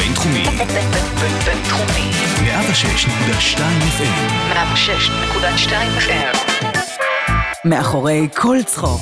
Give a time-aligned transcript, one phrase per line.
[0.00, 0.44] הבינתחומי.
[1.44, 2.10] בינתחומי.
[2.40, 3.58] 106.2
[3.98, 4.52] FM.
[4.52, 6.36] 106.2 FM.
[7.64, 9.00] מאחורי כל צחוק.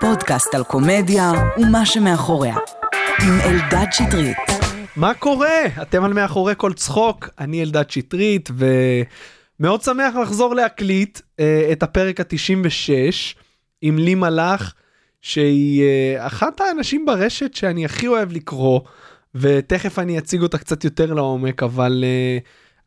[0.00, 2.56] פודקאסט על קומדיה ומה שמאחוריה.
[3.22, 4.36] עם אלדד שטרית.
[4.96, 5.66] מה קורה?
[5.82, 8.50] אתם על מאחורי כל צחוק, אני אלדד שטרית
[9.60, 12.92] ומאוד שמח לחזור להקליט אה, את הפרק ה-96
[13.82, 14.74] עם לי מלאך
[15.22, 18.80] שהיא אה, אחת האנשים ברשת שאני הכי אוהב לקרוא
[19.34, 22.38] ותכף אני אציג אותה קצת יותר לעומק אבל אה,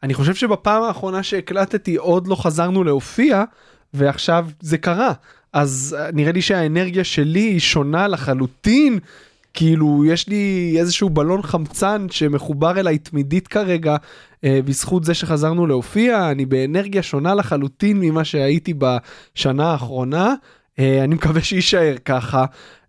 [0.04, 3.44] אני חושב שבפעם האחרונה שהקלטתי עוד לא חזרנו להופיע
[3.94, 5.14] ועכשיו זה קרה.
[5.54, 9.00] אז אה, נראה לי שהאנרגיה שלי היא שונה לחלוטין.
[9.54, 13.96] כאילו יש לי איזשהו בלון חמצן שמחובר אליי תמידית כרגע
[14.44, 20.34] אה, בזכות זה שחזרנו להופיע אני באנרגיה שונה לחלוטין ממה שהייתי בשנה האחרונה.
[20.80, 22.46] אה, אני מקווה שיישאר ככה.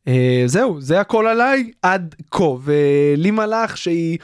[0.09, 4.19] אה, זהו זה הכל עליי עד כה ולי מלאך שהיא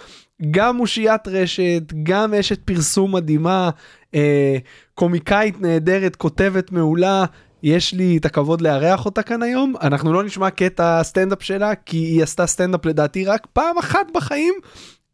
[0.51, 3.71] גם אושיית רשת גם אשת פרסום מדהימה
[4.15, 4.57] אה,
[4.95, 7.25] קומיקאית נהדרת כותבת מעולה
[7.63, 11.97] יש לי את הכבוד לארח אותה כאן היום אנחנו לא נשמע קטע סטנדאפ שלה כי
[11.97, 14.55] היא עשתה סטנדאפ לדעתי רק פעם אחת בחיים.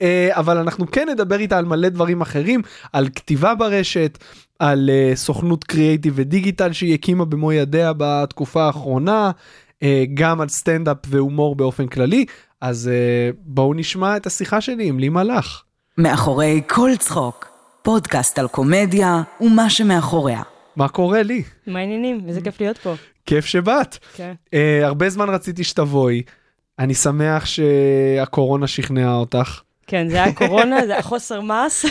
[0.03, 4.19] אה, אבל אנחנו כן נדבר איתה על מלא דברים אחרים על כתיבה ברשת
[4.59, 9.31] על סוכנות קריאייטיב ודיגיטל שהיא הקימה במו ידיה בתקופה האחרונה
[10.15, 12.25] גם על סטנדאפ והומור באופן כללי
[12.61, 15.65] אז uh, בואו נשמע את השיחה שלי עם לי מלאך.
[15.99, 17.49] מאחורי כל צחוק.
[17.83, 20.43] פודקאסט על קומדיה ומה שמאחוריה.
[20.77, 21.43] מה קורה לי?
[21.67, 22.21] מה העניינים?
[22.29, 22.95] איזה כיף להיות פה.
[23.27, 23.99] כיף שבאת.
[24.17, 24.35] כן.
[24.47, 26.23] Uh, הרבה זמן רציתי שתבואי.
[26.79, 29.61] אני שמח שהקורונה שכנעה אותך.
[29.91, 31.85] כן, זה היה קורונה, זה היה חוסר מס,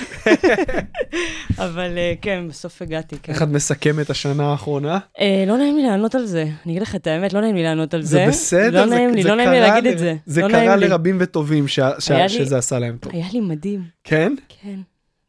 [1.58, 3.34] אבל אה, כן, בסוף הגעתי, כן.
[3.34, 5.00] איך את מסכמת השנה האחרונה?
[5.20, 7.64] אה, לא נעים לי לענות על זה, אני אגיד לך את האמת, לא נעים לי
[7.64, 8.08] לענות על זה.
[8.18, 10.16] זה בסדר, לא נעים לי, לא נעים לי להגיד את זה.
[10.26, 10.76] זה לא קרה.
[10.76, 13.14] לרבים וטובים שזה עשה להם טוב.
[13.14, 14.34] היה לי מדהים, כן?
[14.62, 14.80] כן.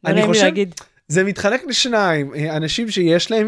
[0.03, 0.75] לא אני נעים לי להגיד.
[1.07, 3.47] זה מתחלק לשניים, אה, אנשים שיש להם...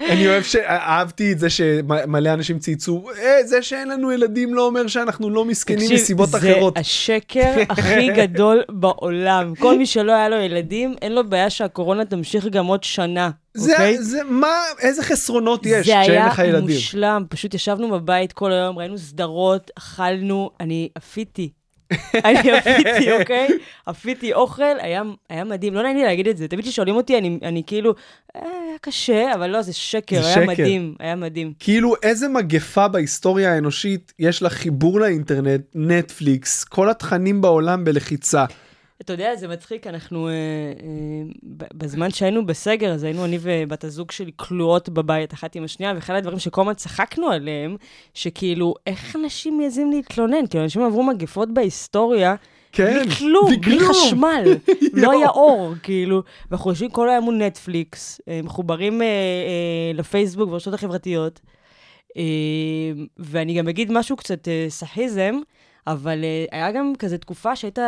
[0.00, 4.86] אני אוהב שאהבתי את זה שמלא אנשים צייצו, "אה, זה שאין לנו ילדים לא אומר
[4.86, 6.78] שאנחנו לא מסכנים מסיבות זה אחרות.
[6.78, 9.54] השקר הכי גדול בעולם.
[9.58, 13.72] כל מי שלא היה לו ילדים, אין לו בעיה שהקורונה תמשיך גם עוד שנה, זה,
[13.72, 13.98] אוקיי?
[14.02, 14.48] זה, מה,
[14.80, 16.76] איזה חסרונות יש זה כשאין היה לך ילדים?
[16.76, 21.50] מושלם, פשוט ישבנו בבית כל היום, ראינו סדרות, אכלנו, אני עפיתי.
[22.24, 23.48] אני עפיתי, אוקיי?
[23.86, 26.48] עפיתי אוכל, היה, היה מדהים, לא נעים לי להגיד את זה.
[26.48, 27.94] תמיד כששואלים אותי, אני, אני כאילו,
[28.36, 30.46] "אה, היה קשה, אבל לא, זה שקר, זה היה שקר.
[30.46, 31.52] מדהים, היה מדהים.
[31.58, 38.44] כאילו איזה מגפה בהיסטוריה האנושית יש לה חיבור לאינטרנט, נטפליקס, כל התכנים בעולם בלחיצה.
[39.06, 44.10] אתה יודע, זה מצחיק, אנחנו, אה, אה, בזמן שהיינו בסגר, אז היינו אני ובת הזוג
[44.10, 47.76] שלי כלואות בבית אחת עם השנייה, ואחד הדברים שכל הזמן צחקנו עליהם,
[48.14, 50.46] שכאילו, איך אנשים מעזים להתלונן?
[50.50, 52.34] כאילו, אנשים עברו מגפות בהיסטוריה,
[52.72, 53.80] כן, בלי כלום, בלי.
[53.80, 54.44] חשמל,
[55.02, 56.22] לא היה אור, כאילו.
[56.50, 61.40] ואנחנו יושבים כל היום מול נטפליקס, אה, מחוברים אה, אה, לפייסבוק והרשתות החברתיות.
[62.16, 62.22] אה,
[63.18, 65.34] ואני גם אגיד משהו קצת אה, סאחיזם,
[65.86, 67.78] אבל אה, היה גם כזה תקופה שהיית,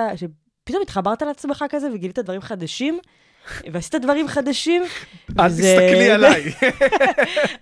[0.68, 2.98] שפתאום התחברת לעצמך כזה וגילית דברים חדשים.
[3.72, 4.82] ועשית דברים חדשים.
[5.40, 6.52] אל וזה- תסתכלי עליי,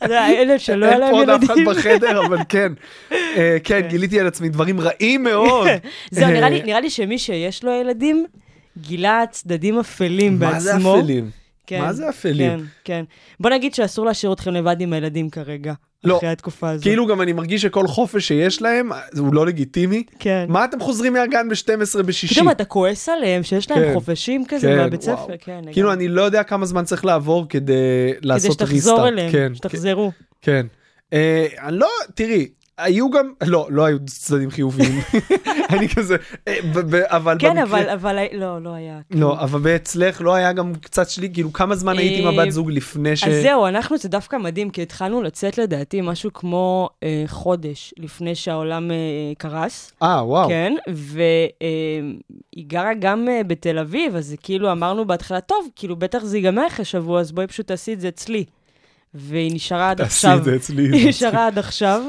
[0.43, 1.65] אלה שלא היה אין להם פה עוד אף אחד ילדים.
[1.75, 2.73] בחדר, אבל כן.
[3.13, 5.69] אה, כן, גיליתי על עצמי דברים רעים מאוד.
[6.11, 8.27] זהו, אה, נראה לי שמי שיש לו ילדים,
[8.79, 10.55] גילה צדדים אפלים בעצמו.
[10.55, 11.31] מה זה אפלים?
[11.67, 12.59] כן, מה זה אפלים?
[12.59, 13.05] כן, כן.
[13.41, 15.73] בוא נגיד שאסור להשאיר אתכם לבד עם הילדים כרגע,
[16.05, 16.17] לא.
[16.17, 16.83] אחרי התקופה הזו.
[16.83, 20.03] כאילו גם אני מרגיש שכל חופש שיש להם הוא לא לגיטימי.
[20.19, 20.47] כן.
[20.49, 22.35] מה אתם חוזרים מהגן ב-12 בשישי?
[22.35, 23.95] פתאום אתה כועס עליהם שיש להם כן.
[23.95, 25.03] חופשים כזה כן, מהבית.
[25.03, 25.61] ספר, כן.
[25.73, 25.93] כאילו.
[25.93, 29.13] אני לא יודע כמה זמן צריך לעבור כדי כדי לעשות שתחזור ריסטארט.
[29.13, 30.13] אליהם, כן, שתחזרו.
[30.43, 30.67] כן.
[31.13, 35.01] אה, אני לא, תראי, היו גם, לא, לא היו צדדים חיוביים.
[35.73, 36.17] אני כזה,
[36.49, 36.57] אה,
[37.07, 38.99] אבל כן, אבל, אבל, לא, לא היה.
[39.11, 42.51] לא, אבל אצלך לא היה גם קצת שלי, כאילו כמה זמן היית עם אה, הבת
[42.53, 43.25] זוג לפני ש...
[43.25, 48.35] אז זהו, אנחנו, זה דווקא מדהים, כי התחלנו לצאת לדעתי משהו כמו אה, חודש לפני
[48.35, 48.97] שהעולם אה,
[49.39, 49.93] קרס.
[50.03, 50.49] אה, וואו.
[50.49, 56.37] כן, והיא גרה גם אה, בתל אביב, אז כאילו אמרנו בהתחלה, טוב, כאילו בטח זה
[56.37, 58.45] ייגמר אחרי שבוע, אז בואי פשוט תעשי את זה אצלי.
[59.15, 60.39] והיא נשארה עד תעשי עכשיו.
[60.39, 60.83] את זה אצלי.
[60.93, 62.03] היא נשארה עד עכשיו.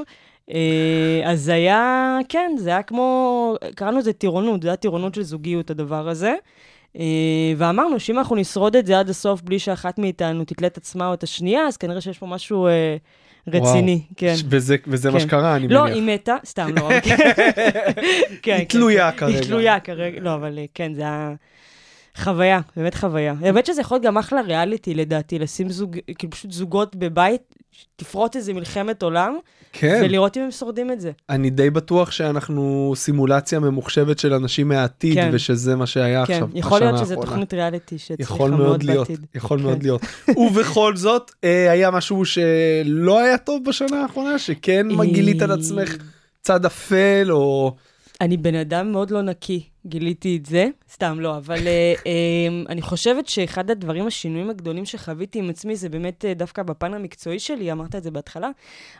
[0.51, 5.23] אה, אז זה היה, כן, זה היה כמו, קראנו לזה טירונות, זה היה טירונות של
[5.23, 6.35] זוגיות, הדבר הזה.
[6.99, 11.07] אה, ואמרנו שאם אנחנו נשרוד את זה עד הסוף בלי שאחת מאיתנו תתלה את עצמה
[11.07, 12.97] או את השנייה, אז כנראה שיש פה משהו אה,
[13.47, 14.33] רציני, כן.
[14.49, 15.25] וזה, וזה מה כן.
[15.27, 15.95] שקרה, אני לא, מניח.
[15.95, 16.89] היא מתה, סתם לא.
[16.99, 17.15] כן,
[18.29, 19.17] היא כן, תלויה כן.
[19.17, 19.37] כרגע.
[19.37, 21.33] היא תלויה כרגע, לא, אבל אה, כן, זה היה
[22.17, 23.33] חוויה, באמת חוויה.
[23.41, 27.55] האמת שזה יכול להיות גם אחלה ריאליטי, לדעתי, לשים זוג, כאילו פשוט זוגות בבית,
[27.95, 29.37] תפרוט איזה מלחמת עולם,
[29.73, 31.11] כן, ולראות אם הם שורדים את זה.
[31.29, 35.29] אני די בטוח שאנחנו סימולציה ממוחשבת של אנשים מהעתיד, כן.
[35.33, 37.29] ושזה מה שהיה כן, עכשיו, יכול להיות בשנה שזו האחרונה.
[37.29, 39.25] תוכנית ריאליטי יכול מאוד להיות, בעתיד.
[39.35, 39.63] יכול כן.
[39.63, 40.01] מאוד להיות.
[40.37, 45.95] ובכל זאת, אה, היה משהו שלא היה טוב בשנה האחרונה, שכן אה, גילית על עצמך
[46.41, 47.75] צד אפל, או...
[48.21, 52.81] אני בן אדם מאוד לא נקי, גיליתי את זה, סתם לא, אבל אה, אה, אני
[52.81, 57.71] חושבת שאחד הדברים, השינויים הגדולים שחוויתי עם עצמי, זה באמת אה, דווקא בפן המקצועי שלי,
[57.71, 58.49] אמרת את זה בהתחלה,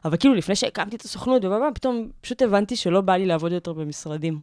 [0.06, 3.74] אבל כאילו לפני שהקמתי את הסוכנות, ובבא, פתאום פשוט הבנתי שלא בא לי לעבוד יותר
[3.74, 4.40] במשרדים.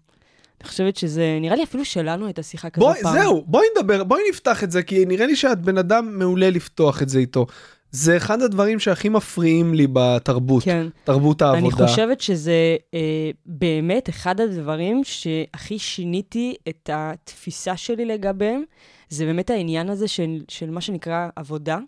[0.61, 3.19] אני חושבת שזה, נראה לי אפילו שלנו הייתה שיחה כזו בואי, פעם.
[3.19, 7.03] זהו, בואי נדבר, בואי נפתח את זה, כי נראה לי שאת בן אדם מעולה לפתוח
[7.03, 7.47] את זה איתו.
[7.95, 10.87] זה אחד הדברים שהכי מפריעים לי בתרבות, כן.
[11.05, 11.87] תרבות אני העבודה.
[11.87, 18.63] חושבת שזה אה, באמת אחד הדברים שהכי שיניתי את התפיסה שלי לגביהם,
[19.09, 21.79] זה באמת העניין הזה של, של מה שנקרא עבודה.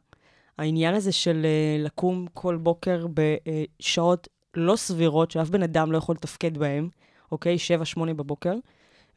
[0.58, 6.14] העניין הזה של אה, לקום כל בוקר בשעות לא סבירות, שאף בן אדם לא יכול
[6.14, 6.88] לתפקד בהן,
[7.32, 7.56] אוקיי?
[7.96, 8.54] 7-8 בבוקר,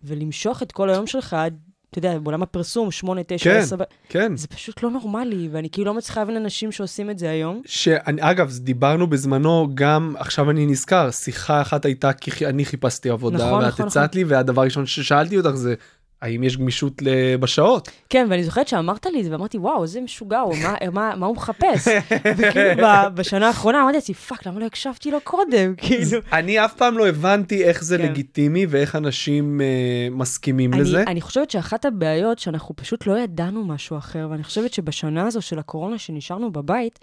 [0.03, 1.59] ולמשוך את כל היום שלך עד,
[1.89, 3.57] אתה יודע, בעולם הפרסום, 8, 9, כן.
[3.59, 4.37] 10, ב- כן.
[4.37, 7.61] זה פשוט לא נורמלי, ואני כאילו לא מצליחה להבין אנשים שעושים את זה היום.
[7.65, 13.37] שאני, אגב, דיברנו בזמנו גם, עכשיו אני נזכר, שיחה אחת הייתה כי אני חיפשתי עבודה,
[13.37, 15.75] נכון, ואת נכון, הצעת לי, והדבר הראשון ששאלתי אותך זה,
[16.21, 17.01] האם יש גמישות
[17.39, 17.89] בשעות?
[18.09, 21.25] כן, ואני זוכרת שאמרת לי את זה, ואמרתי, וואו, איזה משוגע הוא, מה, מה, מה
[21.25, 21.87] הוא מחפש?
[22.37, 25.75] וכאילו, בשנה האחרונה אמרתי לעצמי, fuck, למה לא הקשבתי לו קודם?
[25.77, 26.19] כאילו...
[26.33, 28.03] אני אף פעם לא הבנתי איך זה כן.
[28.03, 31.03] לגיטימי ואיך אנשים אה, מסכימים אני, לזה.
[31.07, 35.59] אני חושבת שאחת הבעיות שאנחנו פשוט לא ידענו משהו אחר, ואני חושבת שבשנה הזו של
[35.59, 36.99] הקורונה שנשארנו בבית,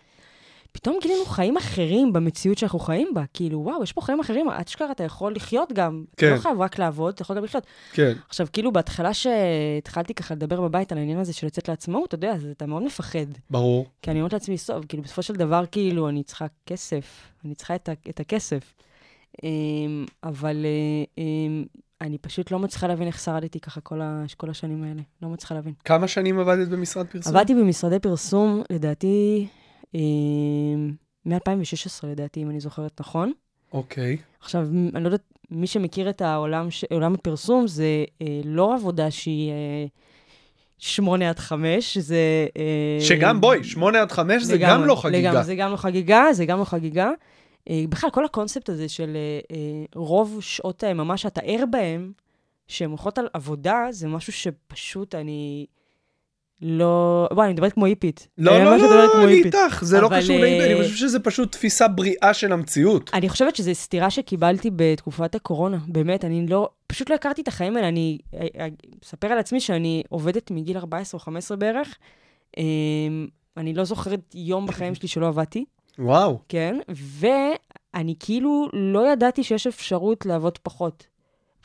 [0.77, 3.25] פתאום גילינו חיים אחרים במציאות שאנחנו חיים בה.
[3.35, 6.05] כאילו, וואו, יש פה חיים אחרים, אשכרה אתה יכול לחיות גם.
[6.15, 6.33] אתה כן.
[6.33, 7.67] לא חייב רק לעבוד, אתה יכול גם לחיות.
[7.93, 8.13] כן.
[8.29, 12.33] עכשיו, כאילו, בהתחלה שהתחלתי ככה לדבר בבית על העניין הזה של לצאת לעצמאות, אתה יודע,
[12.33, 13.27] אז אתה מאוד מפחד.
[13.51, 13.87] ברור.
[14.03, 17.75] כי אני אומרת לעצמי, סוף, כאילו, בסופו של דבר, כאילו, אני צריכה כסף, אני צריכה
[17.75, 18.75] את, את הכסף.
[19.43, 21.65] אמ, אבל אה, אמ,
[22.01, 25.03] אני פשוט לא מצליחה להבין איך שרדתי ככה כל, ה, כל השנים האלה.
[25.23, 25.75] לא מצליחה להבין.
[25.85, 27.37] כמה שנים עבדת במשרד פרסום?
[27.37, 29.47] עבדתי במשרדי פרסום, לדעתי,
[31.27, 33.33] מ-2016, לדעתי, אם אני זוכרת נכון.
[33.73, 34.17] אוקיי.
[34.41, 36.85] עכשיו, אני לא יודעת, מי שמכיר את העולם, ש...
[36.85, 39.87] עולם הפרסום, זה אה, לא עבודה שהיא אה,
[40.79, 42.47] שמונה עד חמש, זה...
[42.57, 45.19] אה, שגם בואי, שמונה עד חמש זה גם לגמרי, לא חגיגה.
[45.31, 47.11] לגמרי, זה גם לא חגיגה, זה גם לא חגיגה.
[47.71, 52.13] אה, בכלל, כל הקונספט הזה של אה, אה, רוב שעות היממה שאתה ער בהן,
[52.69, 55.67] שהן הולכות על עבודה, זה משהו שפשוט אני
[56.63, 57.29] לא...
[57.33, 58.29] וואי, אני מדברת כמו היפית.
[58.39, 59.55] לא, לא, לא, אני היפית.
[59.55, 63.11] איתך, זה לא קשור אה, אני חושב שזה פשוט תפיסה בריאה של המציאות.
[63.15, 65.79] אני חושבת שזו סתירה שקיבלתי בתקופת הקורונה.
[65.87, 66.69] באמת, אני לא...
[66.87, 67.89] פשוט לא הכרתי את החיים האלה.
[67.89, 68.67] אני אה, אה,
[69.05, 71.99] אספר על עצמי שאני עובדת מגיל 14 או 15 בערך.
[72.59, 72.63] אה,
[73.57, 75.65] אני לא זוכרת יום בחיים שלי שלא עבדתי.
[75.99, 76.39] וואו.
[76.49, 81.07] כן, ואני כאילו לא ידעתי שיש אפשרות לעבוד פחות.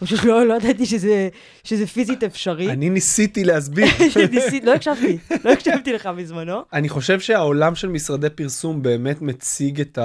[0.02, 1.30] פשוט לא, לא ידעתי שזה,
[1.64, 2.72] שזה פיזית אפשרי.
[2.72, 3.88] אני ניסיתי להסביר.
[4.32, 6.62] ניסית, לא הקשבתי, לא הקשבתי לך בזמנו.
[6.74, 9.98] אני חושב שהעולם של משרדי פרסום באמת מציג את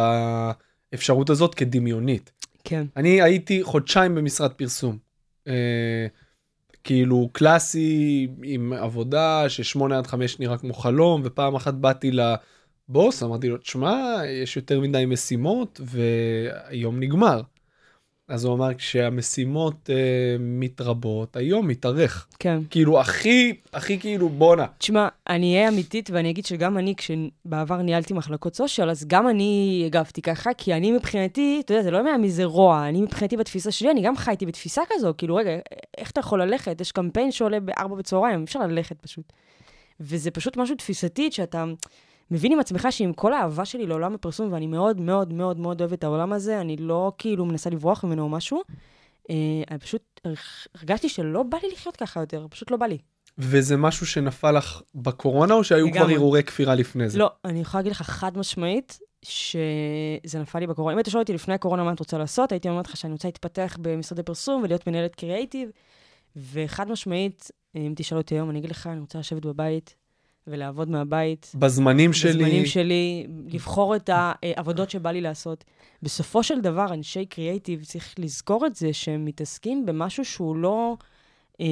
[0.92, 2.32] האפשרות הזאת כדמיונית.
[2.64, 4.98] כן, אני הייתי חודשיים במשרד פרסום.
[5.48, 6.06] אה,
[6.84, 13.48] כאילו קלאסי עם עבודה ששמונה עד חמש נראה כמו חלום ופעם אחת באתי לבוס אמרתי
[13.48, 17.40] לו תשמע יש יותר מדי משימות והיום נגמר.
[18.28, 22.58] אז הוא אמר כשהמשימות אה, מתרבות היום מתארך כן.
[22.70, 28.14] כאילו הכי הכי כאילו בואנה תשמע, אני אהיה אמיתית ואני אגיד שגם אני, כשבעבר ניהלתי
[28.14, 32.16] מחלקות סושיאל, אז גם אני הגבתי ככה, כי אני מבחינתי, אתה יודע, זה לא אומר
[32.16, 35.50] מי זה רוע, אני מבחינתי בתפיסה שלי, אני גם חייתי בתפיסה כזו, כאילו, רגע,
[35.98, 36.80] איך אתה יכול ללכת?
[36.80, 39.32] יש קמפיין שעולה ב-4 בצהריים, אפשר ללכת פשוט.
[40.00, 41.64] וזה פשוט משהו תפיסתי, שאתה
[42.30, 45.98] מבין עם עצמך שעם כל האהבה שלי לעולם הפרסום, ואני מאוד מאוד מאוד מאוד אוהבת
[45.98, 48.62] את העולם הזה, אני לא כאילו מנסה לברוח ממנו או משהו,
[49.30, 49.34] אה,
[49.70, 50.20] אני פשוט
[50.74, 52.98] הרגשתי שלא בא לי לחיות ככה יותר, פשוט לא בא לי.
[53.38, 56.00] וזה משהו שנפל לך בקורונה או שהיו כבר.
[56.00, 57.18] הרהורי כפירה לפני זה?
[57.18, 60.92] לא, אני יכולה להגיד לך חד משמעית, שזה נפל לי בקורונה.
[60.92, 63.28] אם היית שואל אותי לפני הקורונה מה את רוצה לעשות, הייתי אומרת לך שאני רוצה
[63.28, 65.70] להתפתח במשרדי פרסום ולהיות מנהלת קריאייטיב,
[66.36, 69.94] וחד משמעית, אם תשאל אותי היום, אני אגיד לך, אני רוצה לשבת בבית
[70.46, 71.52] ולעבוד מהבית.
[71.54, 72.32] בזמנים שלי.
[72.32, 75.64] בזמנים שלי, לבחור את העבודות שבא לי לעשות.
[76.02, 80.96] בסופו של דבר, אנשי קריאייטיב, צריך לזכור את זה שהם מתעסקים במשהו שהוא לא
[81.60, 81.66] אה,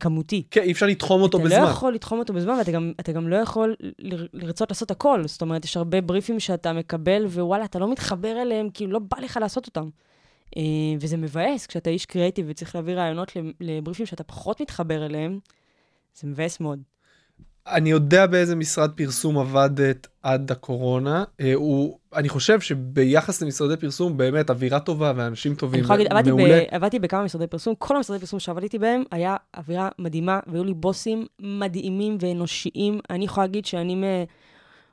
[0.00, 0.42] כמותי.
[0.50, 1.62] כן, אי אפשר לתחום אותו אתה בזמן.
[1.62, 3.76] לא יכול לתחום אותו בזמן, ואתה גם, אתה גם לא יכול
[4.32, 5.26] לרצות לעשות הכל.
[5.26, 9.22] זאת אומרת, יש הרבה בריפים שאתה מקבל, ווואלה, אתה לא מתחבר אליהם, כאילו לא בא
[9.22, 9.88] לך לעשות אותם.
[10.56, 10.62] אה,
[11.00, 15.38] וזה מבאס כשאתה איש קריאיטיב וצריך להביא רעיונות לבריפים שאתה פחות מתחבר אליהם.
[16.14, 16.82] זה מבאס מאוד.
[17.66, 21.24] אני יודע באיזה משרד פרסום עבדת עד הקורונה.
[21.40, 25.84] אה, הוא, אני חושב שביחס למשרדי פרסום באמת אווירה טובה ואנשים אני טובים.
[25.88, 26.60] להגיד, עבדתי, מעולה.
[26.60, 30.74] ב, עבדתי בכמה משרדי פרסום, כל המשרדי פרסום שעבדתי בהם היה אווירה מדהימה, והיו לי
[30.74, 33.00] בוסים מדהימים ואנושיים.
[33.10, 34.04] אני יכולה להגיד שאני מ...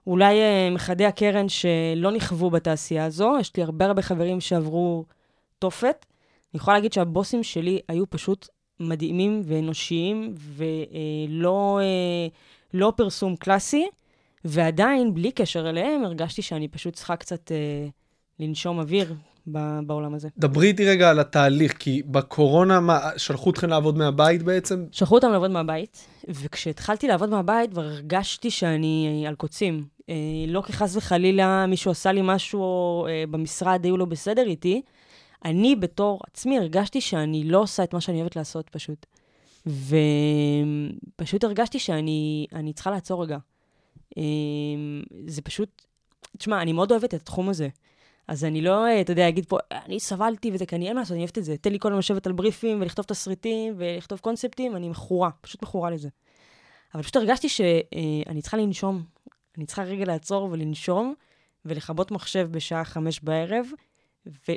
[0.08, 5.06] אולי אה, מחדי הקרן שלא נכוו בתעשייה הזו, יש לי הרבה הרבה חברים שעברו
[5.60, 6.06] תופת.
[6.54, 8.48] אני יכולה להגיד שהבוסים שלי היו פשוט
[8.80, 12.28] מדהימים ואנושיים, ולא אה,
[12.74, 13.88] לא פרסום קלאסי,
[14.46, 17.88] ועדיין, בלי קשר אליהם, הרגשתי שאני פשוט צריכה קצת אה,
[18.40, 19.14] לנשום אוויר
[19.52, 20.30] ב- בעולם הזה.
[20.38, 24.86] דברי איתי רגע על התהליך, כי בקורונה מה, שלחו אתכם לעבוד מהבית בעצם?
[24.92, 29.86] שלחו אותם לעבוד מהבית, וכשהתחלתי לעבוד מהבית כבר הרגשתי שאני על קוצים.
[30.10, 30.16] אה,
[30.48, 34.82] לא כי חס וחלילה מישהו עשה לי משהו אה, במשרד, היו לא בסדר איתי.
[35.46, 39.06] אני בתור עצמי הרגשתי שאני לא עושה את מה שאני אוהבת לעשות פשוט.
[39.68, 43.38] ופשוט הרגשתי שאני אני צריכה לעצור רגע.
[44.18, 44.24] אה,
[45.28, 45.86] זה פשוט,
[46.38, 47.70] תשמע, אני מאוד אוהבת את התחום הזה.
[48.28, 51.02] אז אני לא, אה, אתה יודע, אגיד פה, אני סבלתי וזה, כי אני אין מה
[51.02, 51.58] לעשות, אני אוהבת את זה.
[51.58, 55.90] תן לי כל היום לשבת על בריפים ולכתוב תסריטים ולכתוב קונספטים, אני מכורה, פשוט מכורה
[55.90, 56.10] לזה.
[56.94, 59.04] אבל פשוט הרגשתי שאני צריכה לנשום.
[59.58, 61.14] אני צריכה רגע לעצור ולנשום,
[61.66, 63.68] ולכבות מחשב בשעה חמש בערב,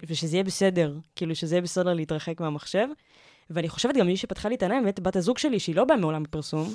[0.09, 2.87] ושזה יהיה בסדר, כאילו שזה יהיה בסדר להתרחק מהמחשב.
[3.51, 5.97] ואני חושבת גם מי שפתחה לי את העיניים, באמת בת הזוג שלי, שהיא לא באה
[5.97, 6.75] מעולם הפרסום,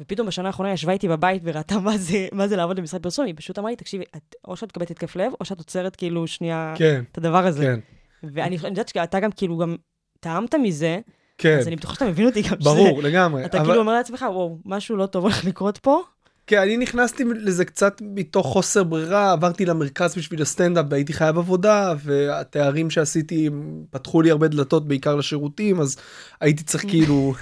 [0.00, 3.34] ופתאום בשנה האחרונה ישבה איתי בבית וראתה מה זה, מה זה לעבוד במשרד פרסום, היא
[3.36, 6.74] פשוט אמרה לי, תקשיבי, את, או שאת מקבלת התקף לב, או שאת עוצרת כאילו שנייה
[6.76, 7.64] כן, את הדבר הזה.
[7.64, 7.80] כן,
[8.22, 9.76] ואני אני יודעת שאתה גם כאילו גם
[10.20, 10.98] טעמת מזה,
[11.38, 13.44] כן, אז אני בטוחה שאתה מבין אותי גם ברור, לגמרי.
[13.44, 16.00] אתה אבל- כאילו אומר לעצמך, וואו, משהו לא טוב הולך לקרות פה.
[16.46, 21.94] כן, אני נכנסתי לזה קצת מתוך חוסר ברירה, עברתי למרכז בשביל הסטנדאפ והייתי חייב עבודה,
[22.04, 23.50] והתארים שעשיתי
[23.90, 25.96] פתחו לי הרבה דלתות בעיקר לשירותים, אז
[26.40, 27.34] הייתי צריך כאילו,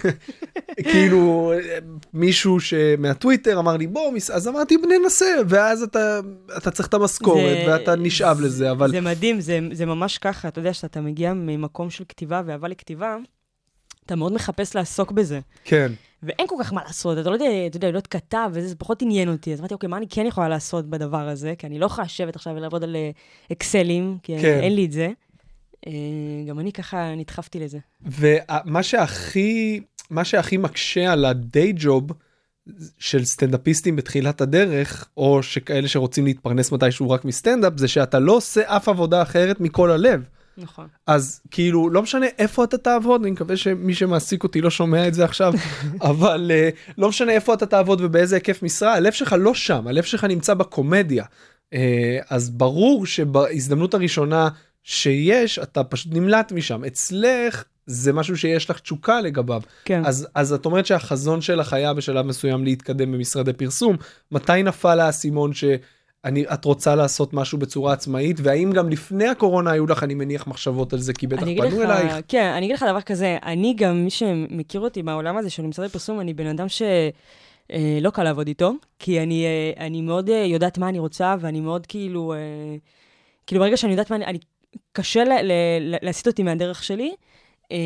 [0.83, 1.53] כאילו
[2.15, 6.21] מישהו שמהטוויטר אמר לי בוא, מס-" אז אמרתי ננסה, ואז אתה,
[6.57, 10.49] אתה צריך את המשכורת זה- ואתה נשאב לזה, אבל זה מדהים, זה, זה ממש ככה,
[10.49, 13.17] אתה יודע שאתה מגיע ממקום של כתיבה ואהבה לכתיבה,
[14.07, 15.41] אתה מאוד מחפש לעסוק בזה.
[15.65, 15.93] כן,
[16.25, 19.03] ואין כל כך מה לעשות, אתה לא יודע, אתה יודע, להיות כתב וזה, זה פחות
[19.03, 19.53] עניין אותי.
[19.53, 21.55] אז אמרתי, אוקיי, מה אני כן יכולה לעשות בדבר הזה?
[21.59, 23.11] כי אני לא יכולה לשבת עכשיו ולעבוד על אה,
[23.53, 24.61] אקסלים, כי כן.
[24.63, 25.09] אין לי את זה.
[25.87, 25.93] אה,
[26.49, 27.79] גם אני ככה נדחפתי לזה.
[28.03, 32.13] ומה שהכי, מה שהכי מקשה על הדיי ג'וב
[32.99, 38.77] של סטנדאפיסטים בתחילת הדרך, או שכאלה שרוצים להתפרנס מתישהו רק מסטנדאפ, זה שאתה לא עושה
[38.77, 40.23] אף עבודה אחרת מכל הלב.
[40.59, 40.87] נכון.
[41.07, 45.15] אז כאילו לא משנה איפה אתה תעבוד אני מקווה שמי שמעסיק אותי לא שומע את
[45.15, 45.53] זה עכשיו
[46.11, 50.03] אבל uh, לא משנה איפה אתה תעבוד ובאיזה היקף משרה הלב שלך לא שם הלב
[50.03, 51.77] שלך נמצא בקומדיה uh,
[52.31, 54.49] אז ברור שבהזדמנות הראשונה
[54.83, 60.03] שיש אתה פשוט נמלט משם אצלך זה משהו שיש לך תשוקה לגביו כן.
[60.05, 63.97] אז אז את אומרת שהחזון שלך היה בשלב מסוים להתקדם במשרדי פרסום
[64.33, 65.53] מתי נפל האסימון
[66.25, 70.47] שאני את רוצה לעשות משהו בצורה עצמאית והאם גם לפני הקורונה היו לך אני מניח
[70.47, 72.17] מחשבות על זה כי בטח אני פנו לך, אלייך.
[72.29, 75.89] כן, אני אגיד לך דבר כזה, אני גם, מי שמכיר אותי מהעולם הזה של משרדי
[75.89, 76.83] פרסום, אני בן אדם ש...
[77.73, 81.35] אה, לא קל לעבוד איתו, כי אני, אה, אני מאוד אה, יודעת מה אני רוצה,
[81.41, 82.39] ואני מאוד כאילו, אה,
[83.47, 84.39] כאילו ברגע שאני יודעת מה אני, אני
[84.93, 87.15] קשה ל- ל- ל- להסיט אותי מהדרך שלי,
[87.73, 87.77] אה,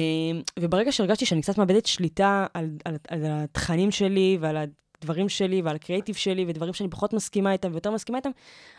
[0.59, 4.57] וברגע שהרגשתי שאני קצת מאבדת שליטה על, על, על התכנים שלי ועל
[5.03, 8.31] הדברים שלי ועל הקריאיטיב שלי ודברים שאני פחות מסכימה איתם ויותר מסכימה איתם,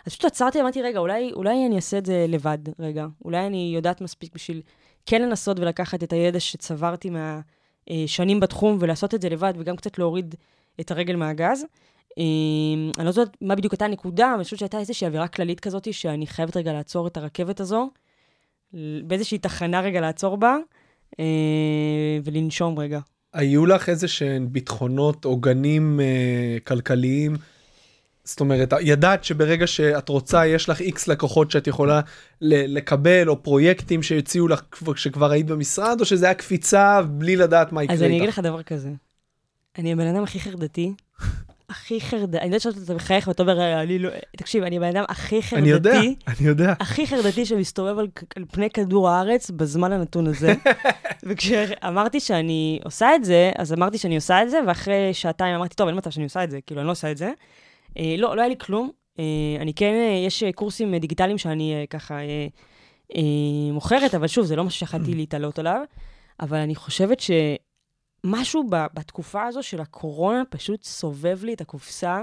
[0.06, 3.08] אז פשוט עצרתי ואמרתי, רגע, אולי, אולי אני אעשה את זה לבד, רגע.
[3.26, 4.62] אולי אני יודעת מספיק בשביל
[5.06, 10.36] כן לנסות ולקחת את הידע שצברתי מהשנים בתחום ולעשות את זה לבד, וגם קצת להוריד
[10.80, 11.66] את הרגל מהגז.
[12.18, 12.24] אה,
[12.98, 15.94] אני לא יודעת מה בדיוק הייתה הנקודה, אבל אני חושבת שהייתה איזושהי אווירה כללית כזאת,
[15.94, 17.90] שאני חייבת רגע לעצור את הרכבת הזו,
[19.04, 20.58] באיזושהי תחנה רגע לעצור בה,
[21.20, 23.00] אה, ולנשום רגע.
[23.34, 27.36] היו לך איזה שהן ביטחונות עוגנים אה, כלכליים?
[28.24, 32.02] זאת אומרת ידעת שברגע שאת רוצה יש לך איקס לקוחות שאת יכולה
[32.42, 37.72] לקבל או פרויקטים שהציעו לך כבר- כשכבר היית במשרד או שזה היה קפיצה בלי לדעת
[37.72, 38.38] מה יקרה אז אני אגיד איתך.
[38.38, 38.90] לך דבר כזה.
[39.78, 40.94] אני הבן אדם הכי חרדתי,
[41.70, 44.10] הכי חרדתי, אני יודעת שאתה מחייך ואתה אומר, אני לא...
[44.38, 45.62] תקשיב, אני הבן אדם הכי חרדתי.
[45.62, 50.54] אני יודע אני יודע הכי חרדתי שמסתובב על, על פני כדור הארץ בזמן הנתון הזה.
[51.28, 55.88] וכשאמרתי שאני עושה את זה, אז אמרתי שאני עושה את זה, ואחרי שעתיים אמרתי, טוב,
[55.88, 57.32] אין מצב שאני עושה את זה, כאילו, אני לא עושה את זה.
[57.98, 58.92] אה, לא, לא היה לי כלום.
[59.20, 59.24] אה,
[59.62, 62.48] אני כן, אה, יש אה, קורסים אה, דיגיטליים שאני אה, ככה אה,
[63.16, 65.82] אה, מוכרת, אבל שוב, זה לא משהו שיכלתי להתעלות עליו.
[66.40, 67.20] אבל אני חושבת
[68.26, 72.22] שמשהו ב, בתקופה הזו של הקורונה פשוט סובב לי את הקופסה.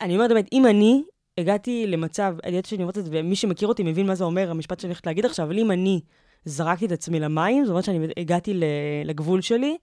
[0.00, 1.02] אני אומרת באמת, אם אני
[1.38, 4.50] הגעתי למצב, אני יודעת שאני אומרת את זה, ומי שמכיר אותי מבין מה זה אומר,
[4.50, 6.00] המשפט שאני הולכת להגיד עכשיו, אבל אם אני
[6.44, 8.60] זרקתי את עצמי למים, זאת אומרת שאני הגעתי
[9.04, 9.76] לגבול שלי,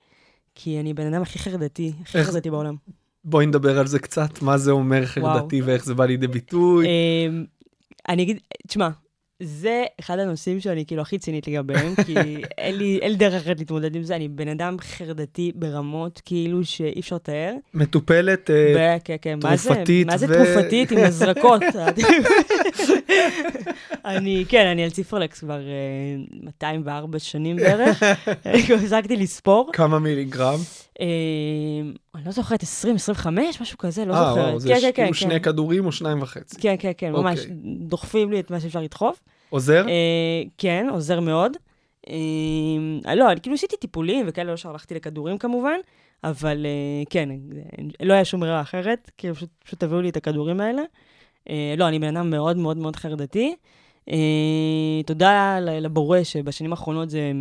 [0.56, 2.76] כי אני בן אדם הכי חרדתי, הכי איך- חרדתי בעולם.
[3.24, 6.86] בואי נדבר על זה קצת, מה זה אומר חרדתי ואיך זה בא לידי ביטוי.
[6.88, 7.46] אמ,
[8.10, 8.90] אני אגיד, תשמע,
[9.44, 12.16] זה אחד הנושאים שאני כאילו הכי צינית לגביהם, כי
[12.58, 16.66] אין לי, אין לי דרך אחרת להתמודד עם זה, אני בן אדם חרדתי ברמות כאילו
[16.66, 17.54] שאי אפשר לתאר.
[17.74, 19.70] מטופלת, אה, ב- כן, כן, מה זה?
[19.70, 21.62] תרופתית מה זה ו- תרופתית עם הזרקות?
[24.08, 28.04] אני, כן, אני על ציפרלקס כבר אה, 204 שנים בערך,
[28.76, 29.70] הפסקתי לספור.
[29.74, 30.60] כמה מיליגרם?
[31.02, 31.06] אה,
[32.16, 34.46] אני לא זוכרת, 20, 25, משהו כזה, לא אה, זוכרת.
[34.46, 35.42] וואו, זה כן, כן, כאילו שני.
[35.42, 36.62] כדורים או שניים וחצי.
[36.62, 37.56] כן, כן, כן, ממש, אוקיי.
[37.80, 39.20] דוחפים לי את מה שאפשר לדחוף.
[39.50, 39.86] עוזר?
[39.88, 41.58] אה, כן, עוזר מאוד.
[42.10, 45.78] אה, לא, אני כאילו עשיתי טיפולים וכאלה, לא שהלכתי לכדורים כמובן,
[46.24, 47.36] אבל אה, כן, אה,
[48.06, 50.82] לא היה שום ברירה אחרת, כאילו פשוט, תביאו לי את הכדורים האלה.
[51.50, 53.56] אה, לא, אני בן אדם מאוד מאוד מאוד חרדתי.
[54.10, 57.32] אה, תודה לבורא שבשנים האחרונות זה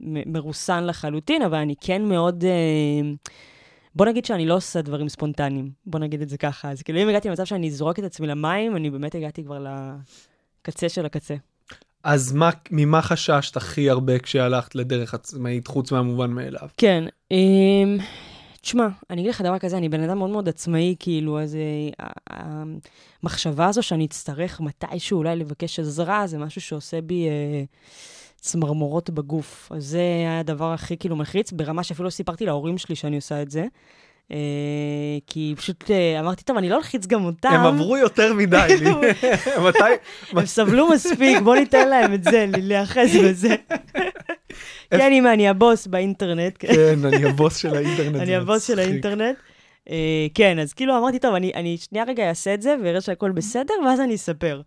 [0.00, 2.44] מרוסן לחלוטין, אבל אני כן מאוד...
[2.44, 3.10] אה,
[3.94, 6.70] בוא נגיד שאני לא עושה דברים ספונטניים, בוא נגיד את זה ככה.
[6.70, 9.66] אז כאילו, אם הגעתי למצב שאני זורק את עצמי למים, אני באמת הגעתי כבר
[10.62, 11.34] לקצה של הקצה.
[12.04, 16.68] אז מה, ממה חששת הכי הרבה כשהלכת לדרך עצמאית, חוץ מהמובן מאליו?
[16.76, 17.98] כן, אמ,
[18.64, 22.06] תשמע, אני אגיד לך דבר כזה, אני בן אדם מאוד מאוד עצמאי, כאילו, אז אה,
[23.22, 27.64] המחשבה הזו שאני אצטרך מתישהו אולי לבקש עזרה, זה משהו שעושה בי אה,
[28.36, 29.72] צמרמורות בגוף.
[29.74, 33.42] אז זה היה הדבר הכי כאילו מלחיץ, ברמה שאפילו לא סיפרתי להורים שלי שאני עושה
[33.42, 33.66] את זה.
[34.32, 37.48] אה, כי פשוט אה, אמרתי, טוב, אני לא אלחיץ גם אותם.
[37.48, 38.74] הם עברו יותר מדי.
[39.68, 39.78] מתי?
[40.32, 43.54] הם סבלו מספיק, בוא ניתן להם את זה, להיאחז בזה.
[44.90, 46.56] כן, אמא, אני הבוס באינטרנט.
[46.58, 46.74] כן.
[46.74, 48.16] כן, אני הבוס של האינטרנט.
[48.16, 48.78] אני הבוס של.
[48.78, 49.36] האינטרנט.
[49.90, 53.74] אה, כן, אז כאילו אמרתי, טוב, אני, שנייה רגע אעשה את זה, ואראה שהכל בסדר,
[53.86, 54.62] ואז אני אספר.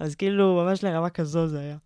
[0.00, 1.76] אז כאילו, ממש לרמה כזו זה היה.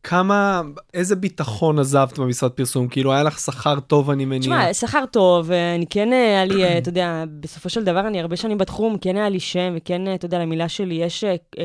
[0.00, 0.62] וכמה,
[0.94, 2.88] איזה ביטחון עזבת במשרד פרסום?
[2.88, 4.40] כאילו, היה לך שכר טוב, אני מניח.
[4.40, 8.20] תשמע, שכר טוב, אני כן, אה, היה לי, אה, אתה יודע, בסופו של דבר, אני
[8.20, 11.24] הרבה שנים בתחום, כן היה לי שם, וכן, אתה יודע, למילה שלי יש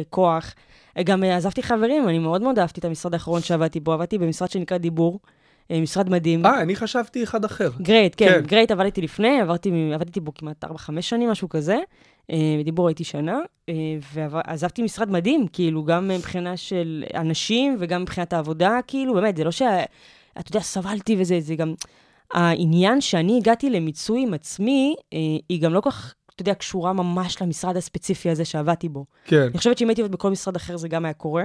[0.10, 0.54] כוח.
[1.00, 4.18] אה, גם אה, עזבתי חברים, אני מאוד מאוד אהבתי את המשרד האחרון שעבדתי בו, עבדתי
[4.18, 5.20] במשרד שנקרא דיבור,
[5.72, 6.46] אה, משרד מדהים.
[6.46, 7.70] אה, אני חשבתי אחד אחר.
[7.82, 8.42] גרייט, כן, כן.
[8.42, 10.68] גרייט עבדתי לפני, עברתי, עבדתי בו כמעט 4-5
[11.02, 11.78] שנים, משהו כזה.
[12.60, 13.40] בדיבור הייתי שנה,
[14.14, 19.52] ועזבתי משרד מדהים, כאילו, גם מבחינה של אנשים וגם מבחינת העבודה, כאילו, באמת, זה לא
[19.52, 19.62] ש...
[19.62, 21.74] אתה יודע, סבלתי וזה, זה גם...
[22.34, 24.96] העניין שאני הגעתי למיצוי עם עצמי,
[25.50, 29.06] היא גם לא כך, אתה יודע, קשורה ממש למשרד הספציפי הזה שעבדתי בו.
[29.26, 29.42] כן.
[29.42, 31.44] אני חושבת שאם הייתי עובדת בכל משרד אחר, זה גם היה קורה.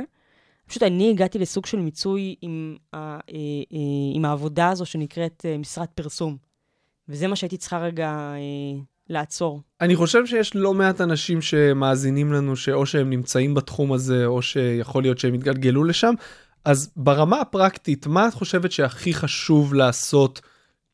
[0.66, 3.18] פשוט אני הגעתי לסוג של מיצוי עם, ה, אה,
[3.72, 3.78] אה,
[4.14, 6.36] עם העבודה הזו שנקראת אה, משרד פרסום.
[7.08, 8.34] וזה מה שהייתי צריכה רגע
[9.08, 9.60] לעצור.
[9.80, 15.02] אני חושב שיש לא מעט אנשים שמאזינים לנו, שאו שהם נמצאים בתחום הזה, או שיכול
[15.02, 16.14] להיות שהם יתגלגלו לשם.
[16.64, 20.40] אז ברמה הפרקטית, מה את חושבת שהכי חשוב לעשות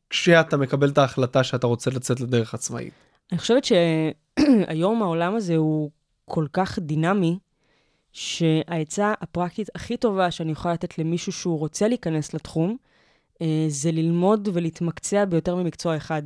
[0.09, 2.93] כשאתה מקבל את ההחלטה שאתה רוצה לצאת לדרך עצמאית?
[3.31, 5.91] אני חושבת שהיום העולם הזה הוא
[6.25, 7.37] כל כך דינמי,
[8.11, 12.77] שהעצה הפרקטית הכי טובה שאני יכולה לתת למישהו שהוא רוצה להיכנס לתחום,
[13.41, 16.23] אה, זה ללמוד ולהתמקצע ביותר ממקצוע אחד.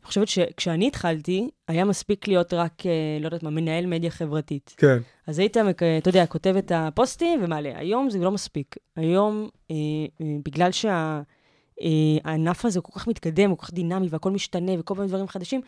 [0.00, 4.74] אני חושבת שכשאני התחלתי, היה מספיק להיות רק, אה, לא יודעת מה, מנהל מדיה חברתית.
[4.76, 4.98] כן.
[5.26, 5.56] אז היית,
[5.98, 7.72] אתה יודע, כותב את הפוסטים ומעלה.
[7.74, 8.76] היום זה לא מספיק.
[8.96, 9.76] היום, אה,
[10.20, 14.94] אה, בגלל שהענף הזה הוא כל כך מתקדם, הוא כל כך דינמי, והכל משתנה, וכל
[14.94, 15.60] מיני דברים חדשים,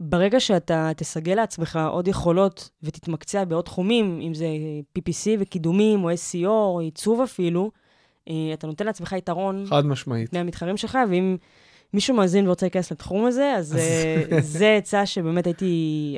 [0.00, 4.46] ברגע שאתה תסגל לעצמך עוד יכולות ותתמקצע בעוד תחומים, אם זה
[4.98, 7.70] PPC וקידומים, או SEO, או עיצוב אפילו,
[8.28, 10.30] אה, אתה נותן לעצמך יתרון חד משמעית.
[10.30, 11.36] פני המתחרים שלך, ואם
[11.94, 16.16] מישהו מאזין ורוצה להיכנס לתחום הזה, אז אה, זה עצה שבאמת הייתי,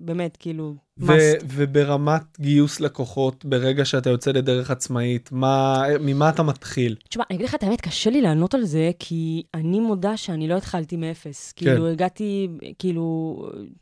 [0.00, 1.44] באמת, כאילו, must.
[1.46, 6.96] וברמת גיוס לקוחות, ברגע שאתה יוצא לדרך עצמאית, מה, ממה אתה מתחיל?
[7.08, 10.48] תשמע, אני אגיד לך את האמת, קשה לי לענות על זה, כי אני מודה שאני
[10.48, 11.52] לא התחלתי מאפס.
[11.52, 11.66] כן.
[11.66, 13.36] כאילו, הגעתי, כאילו,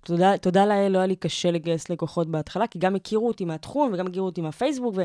[0.05, 3.91] תודה, תודה לאל, לא היה לי קשה לגייס לקוחות בהתחלה, כי גם הכירו אותי מהתחום
[3.95, 5.05] וגם הכירו אותי מהפייסבוק, ו...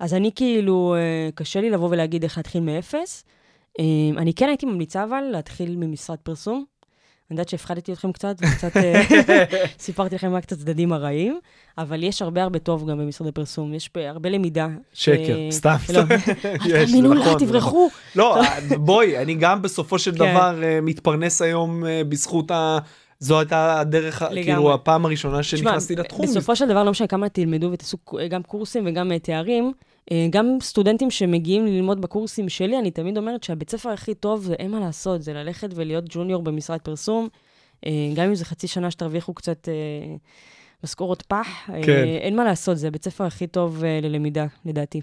[0.00, 3.24] אז אני כאילו, אה, קשה לי לבוא ולהגיד איך להתחיל מאפס.
[3.78, 3.84] אה,
[4.16, 6.64] אני כן הייתי ממליצה אבל להתחיל ממשרד פרסום.
[7.30, 9.02] אני יודעת שהפחדתי אתכם קצת, וקצת אה,
[9.78, 11.38] סיפרתי לכם רק את הצדדים הרעים,
[11.78, 14.68] אבל יש הרבה הרבה טוב גם במשרד הפרסום, יש הרבה למידה.
[14.92, 15.76] שקר, ש- סתם.
[15.94, 16.00] לא,
[16.74, 17.88] אל תאמינו לה, נכון, תברחו.
[18.16, 18.42] לא,
[18.78, 20.16] בואי, אני גם בסופו של כן.
[20.16, 22.78] דבר אה, מתפרנס היום אה, בזכות ה...
[23.20, 24.44] זו הייתה הדרך, לגמרי.
[24.44, 26.26] כאילו, הפעם הראשונה שנכנסתי לתחום.
[26.26, 27.96] בסופו של דבר, לא משנה כמה תלמדו ותעשו
[28.30, 29.70] גם קורסים וגם אה, תארים, אה,
[30.30, 34.70] גם סטודנטים שמגיעים ללמוד בקורסים שלי, אני תמיד אומרת שהבית ספר הכי טוב, זה אין
[34.70, 37.28] מה לעשות, זה ללכת ולהיות ג'וניור במשרד פרסום,
[37.86, 40.16] אה, גם אם זה חצי שנה שתרוויחו קצת אה,
[40.84, 42.04] משכורות פח, אה, כן.
[42.04, 45.00] אין מה לעשות, זה הבית ספר הכי טוב אה, ללמידה, לדעתי.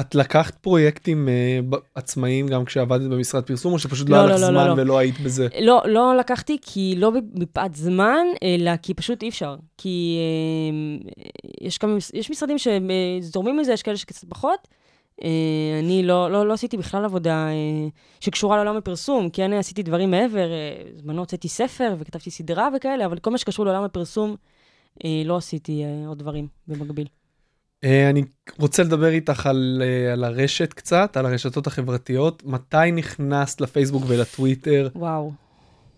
[0.00, 4.34] את לקחת פרויקטים אה, ב- עצמאיים גם כשעבדת במשרד פרסום או שפשוט לא לא, היה
[4.34, 4.82] לך לא, לא, זמן לא, לא.
[4.82, 5.48] ולא היית בזה?
[5.60, 9.56] לא, לא לקחתי כי לא מפאת זמן, אלא כי פשוט אי אפשר.
[9.78, 11.24] כי אה,
[11.60, 14.68] יש כמה, יש משרדים שזורמים מזה, יש כאלה שקצת פחות.
[15.24, 15.28] אה,
[15.78, 17.88] אני לא, לא, לא עשיתי בכלל עבודה אה,
[18.20, 23.06] שקשורה לעולם הפרסום, כי אני עשיתי דברים מעבר, אה, בזמנו הוצאתי ספר וכתבתי סדרה וכאלה,
[23.06, 24.36] אבל כל מה שקשור לעולם הפרסום,
[25.04, 27.06] אה, לא עשיתי אה, עוד דברים במקביל.
[27.84, 28.22] אה, אני
[28.58, 32.42] רוצה לדבר איתך על, אה, על הרשת קצת, על הרשתות החברתיות.
[32.46, 34.88] מתי נכנסת לפייסבוק ולטוויטר?
[34.94, 35.32] וואו.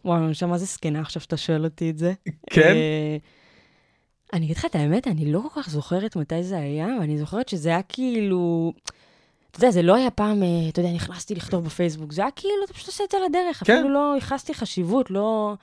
[0.04, 2.12] וואו, אני חושב מה זה זקנה עכשיו שאתה שואל אותי את זה.
[2.50, 2.74] כן?
[2.74, 3.16] אה,
[4.32, 7.48] אני אגיד לך את האמת, אני לא כל כך זוכרת מתי זה היה, ואני זוכרת
[7.48, 8.72] שזה היה כאילו...
[9.50, 12.64] אתה יודע, זה לא היה פעם, אה, אתה יודע, נכנסתי לכתוב בפייסבוק, זה היה כאילו,
[12.64, 13.62] אתה פשוט עושה את זה על הדרך.
[13.64, 13.72] כן.
[13.72, 15.54] אפילו לא ייחסתי חשיבות, לא...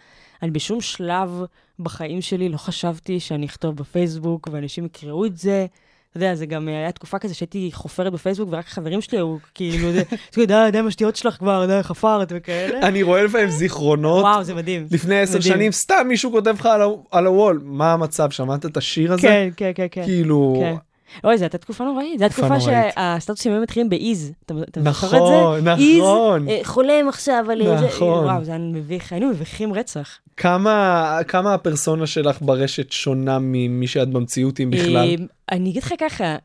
[0.42, 1.44] אני בשום שלב
[1.80, 5.66] בחיים שלי לא חשבתי שאני אכתוב בפייסבוק, ואנשים יקראו את זה.
[6.13, 9.38] אתה יודע, זה גם אה, היה תקופה כזה שהייתי חופרת בפייסבוק, ורק חברים שלי היו
[9.54, 12.88] כאילו, זה, "תגידי, די, די עם השטויות שלך כבר, די, חפרת וכאלה.
[12.88, 14.21] אני רואה לפעמים זיכרונות.
[14.23, 14.88] וואו, זה מדהים.
[14.91, 15.39] לפני עשר.
[15.39, 16.69] שנים סתם מישהו כותב לך
[17.12, 20.04] על הוול מה המצב שמעת את השיר הזה כן, כן, כן, כן.
[20.06, 20.76] כאילו כן.
[21.23, 22.19] אוי, זו הייתה תקופה נוראית.
[22.19, 22.60] זו הייתה תקופה.
[22.60, 24.32] שהסטטוסים היו מתחילים באיז.
[24.45, 25.13] אתה זוכר את
[25.56, 25.69] זה?
[25.69, 27.62] נכון נכון איז, אה, חולם עכשיו על...
[27.62, 28.26] אה, זה- נכון.
[28.26, 29.12] וואו, זה היה מביך.
[29.12, 30.17] היינו מביכים רצח.
[30.38, 35.15] כמה כמה הפרסונה שלך ברשת שונה ממי שאת במציאות אם בכלל אה,
[35.52, 36.36] אני אגיד לך ככה,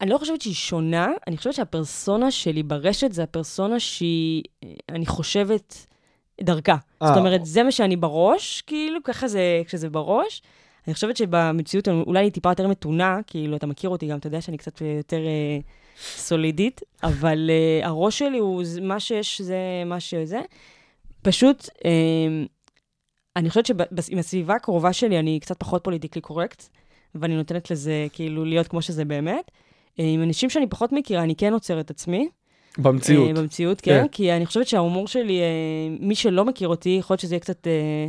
[0.00, 5.06] אני לא חושבת שהיא שונה, אני חושבת שהפרסונה שלי ברשת זה הפרסונה שהיא, אה, אני
[5.06, 5.86] חושבת,
[6.40, 6.76] דרכה.
[7.02, 7.08] אה.
[7.08, 10.42] זאת אומרת, זה מה שאני בראש, כאילו, ככה זה כשזה בראש.
[10.86, 14.40] אני חושבת שבמציאות אולי אני טיפה יותר מתונה, כאילו, אתה מכיר אותי גם, אתה יודע
[14.40, 15.58] שאני קצת יותר אה,
[16.00, 20.40] סולידית, אבל אה, הראש שלי הוא מה שיש, זה מה שזה.
[21.22, 22.44] פשוט, אה,
[23.36, 26.68] אני חושבת שעם הסביבה הקרובה שלי אני קצת פחות פוליטיקלי קורקט,
[27.14, 29.50] ואני נותנת לזה כאילו להיות כמו שזה באמת.
[30.00, 32.28] אה, עם אנשים שאני פחות מכירה, אני כן עוצרת עצמי.
[32.78, 34.00] במציאות אה, במציאות, כן.
[34.02, 35.46] כן, כי אני חושבת שההומור שלי, אה,
[36.00, 38.06] מי שלא מכיר אותי, יכול להיות שזה יהיה קצת, אה,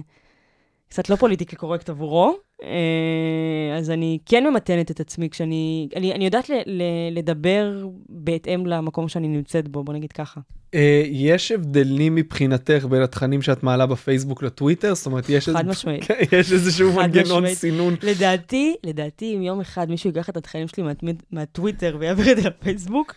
[0.94, 2.36] קצת לא פוליטיקלי קורקט עבורו.
[2.64, 5.88] אה, אז אני כן ממתנת את עצמי כשאני...
[5.96, 10.42] אני, אני יודעת ל, ל, לדבר בהתאם למקום שאני נמצאת בו, בוא נגיד ככה.
[10.74, 15.98] אה, יש הבדלים מבחינתך בין התכנים שאת מעלה בפייסבוק לטוויטר זאת אומרת יש חד איזה-.
[16.08, 17.58] כן, יש איזשהו חד מנגנון משמעית.
[17.58, 22.38] סינון לדעתי, לדעתי, אם יום אחד מישהו ייקח את התכנים שלי מהטוויט- מהטוויטר ויעביר את
[22.38, 23.14] זה לפייסבוק,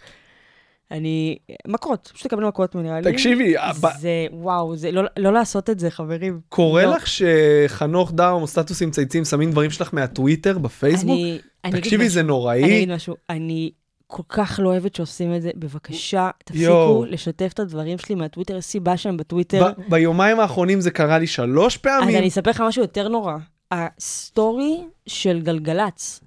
[0.90, 1.36] אני...
[1.68, 3.12] מכות, פשוט לקבל מכות נראה לי.
[3.12, 6.40] תקשיבי ב- זה, וואו, זה לא, לא לעשות את זה, חברים.
[6.48, 6.94] קורה לא.
[6.96, 12.20] לך שחנוך דאום או סטטוסים צייצים שמים דברים שלך מהטוויטר בפייסבוק אני, אני תקשיבי זה
[12.20, 13.70] אני נוראי אגיד משהו, אני
[14.06, 17.04] כל כך לא אוהבת שעושים את זה, בבקשה, תפסיקו.
[17.08, 19.68] לשתף את הדברים שלי מהטוויטר, יש סיבה שהם בטוויטר.
[19.68, 23.34] ב- ביומיים האחרונים זה קרה לי שלוש אז פעמים אני אספר לך משהו יותר נורא.
[23.72, 26.20] ה story של גלגלצ,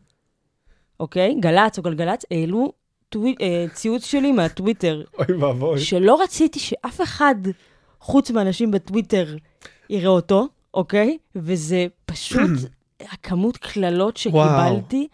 [0.99, 1.35] אוקיי?
[1.39, 2.73] גל"צ או גלגלצ, העלו
[3.09, 7.35] טווי- אה, ציוץ שלי מהטוויטר, אוי ואבוי שלא רציתי שאף אחד
[7.99, 9.35] חוץ מאנשים בטוויטר
[9.89, 11.17] יראה אותו, אוקיי?
[11.35, 12.49] וזה פשוט
[13.13, 15.07] הכמות קללות שקיבלתי,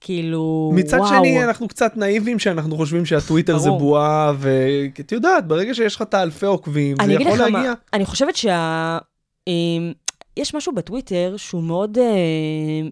[0.00, 1.08] כאילו, מצד וואו.
[1.08, 3.70] שני אנחנו קצת נאיבים שאנחנו חושבים שהטוויטר זה.
[3.70, 7.52] בועה ואת יודעת ברגע שיש לך את האלפי עוקבים זה יכול להגיע.
[7.60, 8.98] מה, אני חושבת שה...
[9.48, 9.92] אמ,
[10.36, 12.04] יש משהו בטוויטר שהוא מאוד, אה,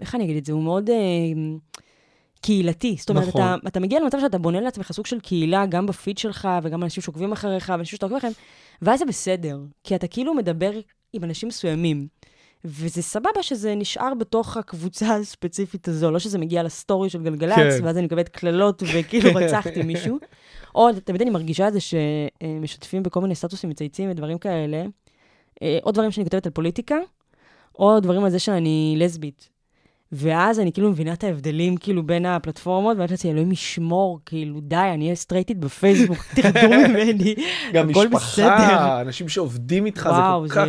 [0.01, 0.53] איך אני אגיד את זה?
[0.53, 0.97] הוא מאוד אה,
[2.45, 2.97] קהילתי.
[2.99, 3.41] זאת אומרת, נכון.
[3.41, 7.03] אתה, אתה מגיע למצב שאתה בונה לעצמך סוג של קהילה, גם בפיד שלך, וגם אנשים
[7.03, 8.35] שעוקבים אחריך, ואנשים שאתה עוקב אחריהם,
[8.83, 10.71] ואז זה בסדר, כי אתה כאילו מדבר
[11.13, 12.07] עם אנשים מסוימים.
[12.65, 17.85] וזה סבבה שזה נשאר בתוך הקבוצה הספציפית הזו, לא שזה מגיע לסטורי של גלגלצ, כן.
[17.85, 20.19] ואז אני מקבלת קללות וכאילו רצחתי מישהו.
[20.75, 24.85] או, תמיד אני מרגישה את זה שמשתפים בכל מיני סטטוסים מצייצים ודברים כאלה,
[25.63, 26.97] אה, או דברים שאני כותבת על פוליטיקה,
[27.79, 29.54] או דברים על זה שאני לסבית.
[30.15, 34.77] ואז אני כאילו מבינה את ההבדלים כאילו בין הפלטפורמות, ואני חושבת, אלוהים ישמור, כאילו, די,
[34.77, 37.35] אני אהיה סטרייטית בפייסבוק, תרדו ממני,
[37.73, 38.17] גם הכל בסדר.
[38.17, 40.61] משפחה אנשים שעובדים איתך וואו, זה כל.
[40.61, 40.67] כך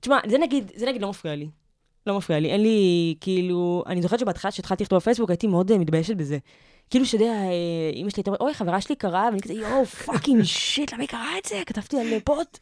[0.00, 1.48] תשמע, זה נגיד, זה נגיד לא מפריע לי.
[2.06, 2.50] לא מפריע לי.
[2.50, 6.38] אין לי, כאילו, אני זוכרת שבהתחלה שהתחלתי לכתוב בפייסבוק, הייתי מאוד אה, מתביישת בזה.
[6.92, 9.86] כאילו, שאתה יודע, אה, אמא שלי הייתה אומרת, אוי, חברה שלי קראה, ואני כזה, יואו,
[9.86, 11.62] fucking shit, למה היא קראה את זה?
[11.66, 12.58] כתבתי על אה, פוט.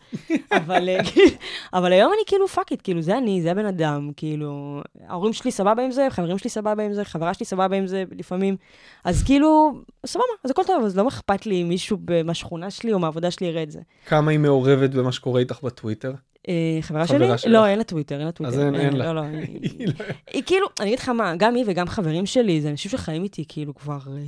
[0.52, 1.00] אבל, אה,
[1.78, 5.50] אבל היום אני כאילו, fuck it, כאילו, זה אני, זה הבן אדם, כאילו, ההורים שלי
[5.50, 8.56] סבבה עם זה, חברים שלי סבבה עם זה, חברה שלי סבבה עם זה לפעמים.
[9.04, 9.72] אז כאילו,
[10.06, 13.46] סבבה, אז הכל טוב, אז לא אכפת לי אם מישהו מהשכונה שלי או מהעבודה שלי
[13.46, 13.80] יראה את זה.
[14.06, 16.12] כמה היא מעורבת במה שקורה איתך בטוויטר.
[16.48, 17.18] אה, חברה שלי?
[17.46, 18.54] לא, אין לה טוויטר, אין לה טוויטר.
[18.54, 19.12] אז אין- אין לה.
[19.12, 19.88] לא, לא, היא-
[20.32, 23.44] היא כאילו, אני אגיד לך מה, גם היא וגם חברים שלי, זה אנשים שחיים איתי
[23.48, 24.22] כאילו כבר אה,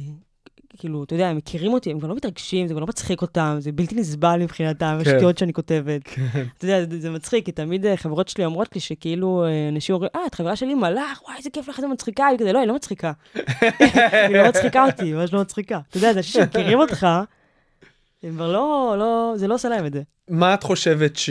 [0.79, 3.57] כאילו, אתה יודע, הם מכירים אותי, הם כבר לא מתרגשים, זה כבר לא מצחיק אותם,
[3.59, 5.11] זה בלתי נסבל מבחינתם, כן.
[5.11, 6.01] השטויות שאני כותבת.
[6.05, 6.43] כן.
[6.59, 10.11] אתה יודע, זה, מצחיק, כי תמיד אה, חברות שלי אומרות לי שכאילו, אה, אנשים אומרים,
[10.17, 12.69] אה, את חברה שלי מלאך, וואי, איזה כיף לך, איזה מצחיקה, היא כזה, לא, היא
[12.69, 13.13] לא מצחיקה.
[14.29, 15.81] היא לא מצחיקה אותי, ממש לא מצחיקה.
[15.91, 17.07] אתה יודע, זה אנשים שמכירים אותך,
[18.23, 20.03] הם כבר לא, לא, זה לא עושה להם את זה.
[20.29, 21.31] מה את חושבת ש...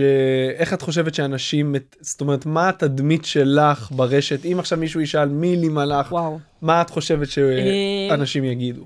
[0.56, 4.46] איך את חושבת שאנשים, זאת אומרת, מה התדמית שלך ברשת?
[4.46, 6.40] אם עכשיו מישהו ישאל מי לי מלאך, וואו.
[6.62, 8.86] מה את חושבת שאנשים יגידו?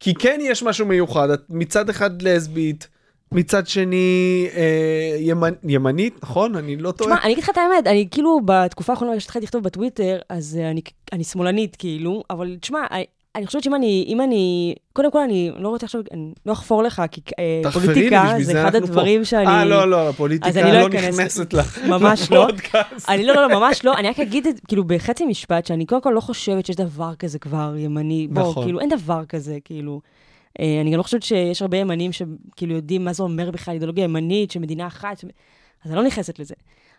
[0.00, 2.88] כי כן יש משהו מיוחד, את מצד אחד לסבית,
[3.32, 5.52] מצד שני אה, ימנ...
[5.64, 6.56] ימנית, נכון?
[6.56, 7.10] אני לא טועה.
[7.10, 10.70] תשמע, אני אגיד לך את האמת, אני כאילו, בתקופה האחרונה שהתחלתי לכתוב בטוויטר, אז אה,
[10.70, 10.80] אני,
[11.12, 12.86] אני שמאלנית, כאילו, אבל תשמע,
[13.36, 16.82] אני, חושבת שאם אני, אם אני, קודם כל אני לא רוצה עכשיו, אני לא אחפור
[16.82, 18.92] לך, כי אה, לי, פוליטיקה זה אחד אנחנו פה.
[18.92, 19.46] הדברים שאני...
[19.46, 21.78] אה, לא, לא, הפוליטיקה לא לא אכנס- נכנסת לך.
[21.88, 22.46] ממש לא.
[23.08, 23.94] אני לא, לא, לא, ממש לא.
[23.96, 27.74] אני רק אגיד כאילו, בחצי משפט, שאני קודם כל לא חושבת שיש דבר כזה כבר
[27.78, 28.28] ימני.
[28.30, 28.64] בוא, נכון.
[28.64, 30.00] כאילו, אין דבר כזה, כאילו.
[30.60, 34.04] אה, אני גם לא חושבת שיש הרבה ימנים שכאילו יודעים מה זה אומר בכלל אידיאולוגיה
[34.04, 35.24] ימנית של מדינה אחת, ש-
[35.84, 36.54] אז אני לא נכנסת לזה.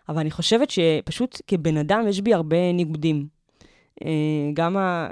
[0.10, 3.26] אבל אני חושבת שפשוט כבן אדם יש בי הרבה ניגודים.
[4.06, 4.10] אה,
[4.54, 5.08] גם ה...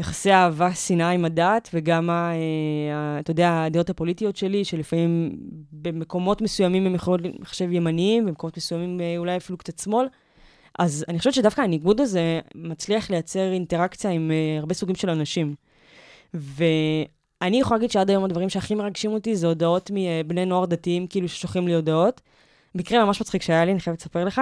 [0.00, 2.34] יחסי אהבה, שנאה עם הדת, וגם, אה,
[2.94, 5.36] ה- אתה יודע, הדעות הפוליטיות שלי, שלפעמים
[5.72, 10.06] במקומות מסוימים הם יכולות לחשב ימניים, במקומות מסוימים אה, אולי אפילו קצת שמאל.
[10.78, 15.54] אז אני חושבת שדווקא הניגוד הזה מצליח לייצר אינטראקציה עם uh, הרבה סוגים של אנשים.
[16.34, 21.28] ואני יכולה להגיד שעד היום הדברים שהכי מרגשים אותי זה הודעות מבני נוער דתיים, כאילו
[21.28, 22.20] ששולחים לי הודעות.
[22.76, 24.40] מקרה ממש מצחיק שהיה לי, אני חייבת לספר לך,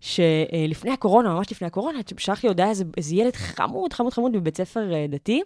[0.00, 4.56] שלפני הקורונה, ממש לפני הקורונה, שלח לי הודעה איזה, איזה ילד חמוד, חמוד, חמוד בבית
[4.56, 5.42] ספר אה, דתי.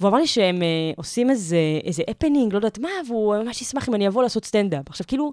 [0.00, 0.62] והוא אמר לי שהם אה,
[0.96, 4.82] עושים איזה, איזה הפנינג, לא יודעת מה, והוא ממש ישמח אם אני אבוא לעשות סטנדאפ.
[4.88, 5.32] עכשיו, כאילו,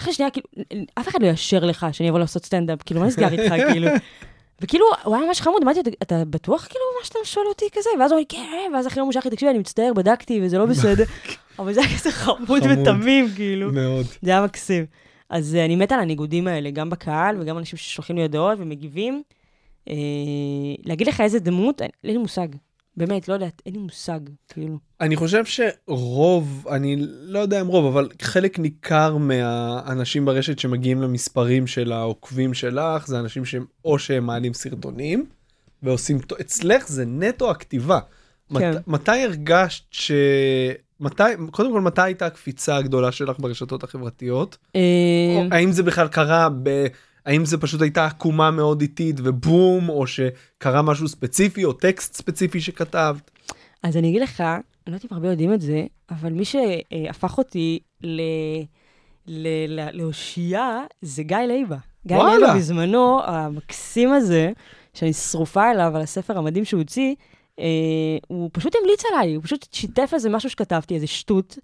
[0.00, 0.46] אחרי שנייה, כאילו,
[0.94, 3.88] אף אחד לא יאשר לך שאני אבוא לעשות סטנדאפ, כאילו, מה נסגר איתך, כאילו?
[4.60, 7.90] וכאילו, הוא היה ממש חמוד, אמרתי "אתה- בטוח כאילו מה שאתה שואל אותי כזה?
[8.00, 10.40] ואז הוא אמר לי, כן, ואז אחרי יום הוא שלח לי, תקשיבי, אני מצטער, בדקתי,
[10.42, 11.04] וזה לא בסדר.
[11.58, 12.62] אבל זה היה כזה חמוד.
[12.70, 13.72] ותמים, כאילו.
[13.72, 14.06] מאוד.
[14.22, 14.84] זה היה מקסים.
[15.32, 19.22] אז אה, אני מתה על הניגודים האלה, גם בקהל וגם אנשים ששולחים לי הודעות ומגיבים.
[19.88, 19.94] אה,
[20.84, 22.48] להגיד לך איזה דמות, אין לי מושג.
[22.96, 24.78] באמת, לא יודעת, אין לי מושג, כאילו.
[25.00, 31.66] אני חושב שרוב, אני לא יודע אם רוב, אבל חלק ניכר מהאנשים ברשת שמגיעים למספרים
[31.66, 35.26] של העוקבים שלך, זה אנשים שהם או שהם מעלים סרטונים
[35.82, 37.98] ועושים, אצלך זה נטו הכתיבה.
[38.58, 38.70] כן.
[38.70, 40.12] מת, מתי הרגשת ש...
[41.02, 44.58] מתי, קודם כל, מתי הייתה הקפיצה הגדולה שלך ברשתות החברתיות?
[44.76, 46.86] אה, האם זה בכלל קרה ב...
[47.26, 52.60] האם זה פשוט הייתה עקומה מאוד איטית ובום, או שקרה משהו ספציפי, או טקסט ספציפי
[52.60, 53.30] שכתבת?
[53.82, 57.38] אז אני אגיד לך, אני לא יודעת אם הרבה יודעים את זה, אבל מי שהפך
[57.38, 58.20] אותי ל...
[59.26, 61.76] ל- ל- לאושייה זה גיא לייבה.
[62.06, 62.16] גיא.
[62.16, 64.52] לייבה בזמנו, המקסים הזה,
[64.94, 67.14] שאני שרופה אליו על הספר המדהים שהוא הוציא,
[68.26, 71.58] הוא פשוט המליץ עליי, הוא פשוט שיתף איזה משהו שכתבתי, איזה שטות,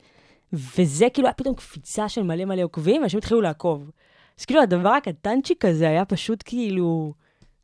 [0.52, 3.90] וזה כאילו היה פתאום קפיצה של מלא מלא עוקבים, ואנשים התחילו לעקוב.
[4.38, 7.12] אז כאילו הדבר הקטנצ'יק הזה היה פשוט כאילו,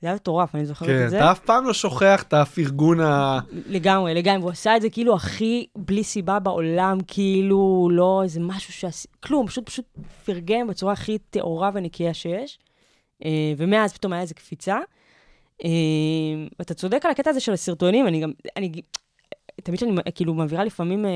[0.00, 1.16] זה היה מטורף, אני זוכרת כן, את זה.
[1.16, 3.40] אתה אף פעם לא שוכח את הפרגון ה...
[3.66, 8.72] לגמרי, לגמרי, והוא עשה את זה כאילו הכי בלי סיבה בעולם, כאילו לא איזה משהו
[8.72, 9.08] שעשי...
[9.20, 9.84] כלום, פשוט פשוט
[10.24, 12.58] פרגן בצורה הכי טהורה ונקייה שיש.
[13.24, 14.78] אה, ומאז פתאום היה איזה קפיצה.
[15.64, 15.70] אה,
[16.58, 18.72] ואתה צודק על הקטע הזה של הסרטונים, אני גם, אני,
[19.62, 21.10] תמיד כשאני כאילו מעבירה לפעמים אה,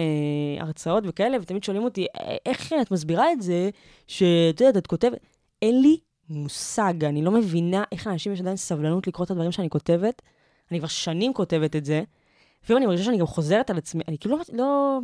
[0.61, 3.71] הרצאות וכאלה, ותמיד שואלים אותי, "אה, איך את מסבירה את זה,
[4.07, 5.19] שאת יודעת, את כותבת,
[5.63, 5.97] אין לי
[6.31, 10.23] מושג, אני לא מבינה איך לאנשים יש עדיין סבלנות לקרוא את הדברים שאני כותבת.
[10.71, 12.03] אני כבר שנים כותבת את זה.
[12.65, 14.99] לפעמים אני מרגישה שאני גם חוזרת על עצמי, אני כאילו לא, לא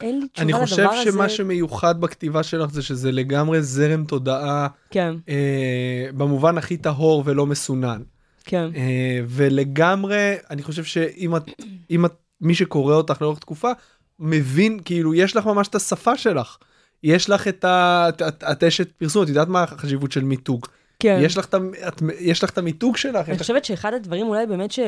[0.00, 1.12] אין לי תשובה אני לדבר חושב הזה.
[1.12, 7.46] שמה שמיוחד בכתיבה שלך זה שזה לגמרי זרם תודעה כן, אה, במובן הכי טהור ולא
[7.46, 8.02] מסונן.
[8.48, 8.70] כן.
[8.76, 10.16] אה, ולגמרי,
[10.50, 11.42] אני חושב שאם את,
[11.90, 13.70] אם את, מי שקורא אותך לאורך תקופה,
[14.18, 16.56] מבין, כאילו, יש לך ממש את השפה שלך.
[17.02, 18.06] יש לך את ה...
[18.08, 20.66] את- את את אשת פרסום, את יודעת מה החשיבות של מיתוג.
[20.98, 21.18] כן.
[21.22, 21.54] יש לך את
[21.88, 23.14] את- יש לך את המיתוג שלך.
[23.16, 24.78] אני יש לך- חושבת שאחד הדברים אולי באמת ש...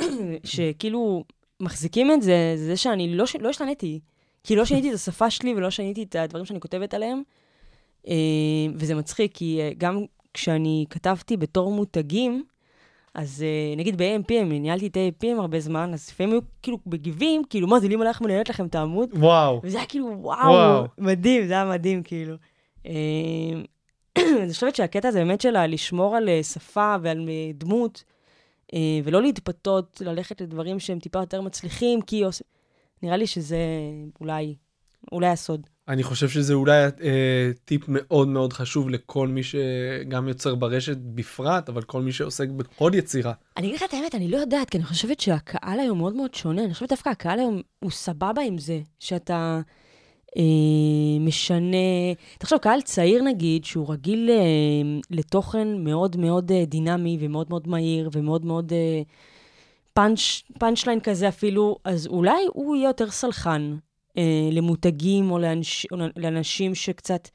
[0.44, 1.24] שכאילו
[1.60, 3.36] מחזיקים את זה, זה שאני לא, ש...
[3.40, 4.00] לא השתניתי.
[4.44, 7.22] כי לא שיניתי את השפה שלי ולא שיניתי את הדברים שאני כותבת עליהם.
[8.08, 8.14] אה,
[8.74, 12.44] וזה מצחיק, כי אה, גם כשאני כתבתי בתור מותגים,
[13.18, 17.42] אז אה, נגיד ב-AMP, אני ניהלתי את AMP הרבה זמן, אז לפעמים היו כאילו מגיבים,
[17.50, 19.10] כאילו, מה זה, לי מלאך מנהלת לכם את העמוד?
[19.12, 19.60] וואו.
[19.64, 20.84] וזה היה כאילו, וואו, וואו.
[20.98, 22.34] מדהים, זה היה מדהים, כאילו.
[22.86, 22.92] אה,
[24.42, 28.04] אני חושבת שהקטע הזה באמת של לשמור על אה, שפה ועל דמות,
[29.04, 32.24] ולא להתפתות, ללכת לדברים שהם טיפה יותר מצליחים, כי.
[33.02, 33.58] נראה לי שזה
[34.20, 34.54] אולי
[35.12, 35.66] אולי הסוד.
[35.88, 41.68] אני חושב שזה אולי אה, טיפ מאוד מאוד חשוב לכל מי שגם יוצר ברשת בפרט,
[41.68, 43.32] אבל כל מי שעוסק בכל יצירה.
[43.56, 46.34] אני אגיד לך את האמת, אני לא יודעת, כי אני חושבת שהקהל היום מאוד מאוד
[46.34, 46.64] שונה.
[46.64, 49.60] אני חושבת דווקא הקהל היום הוא סבבה עם זה, שאתה
[50.36, 50.42] אה,
[51.20, 51.76] משנה...
[52.38, 58.10] תחשוב, קהל צעיר נגיד, שהוא רגיל אה, לתוכן מאוד מאוד אה, דינמי ומאוד מאוד מהיר
[58.12, 59.02] ומאוד מאוד אה,
[60.58, 63.76] פאנץ' ליין כזה אפילו, אז אולי הוא יהיה יותר סלחן
[64.18, 67.28] אה, למותגים או לאנש, או לאנשים שקצת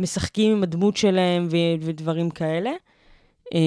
[0.00, 2.70] משחקים עם הדמות שלהם ו, ודברים כאלה.
[3.54, 3.60] אה,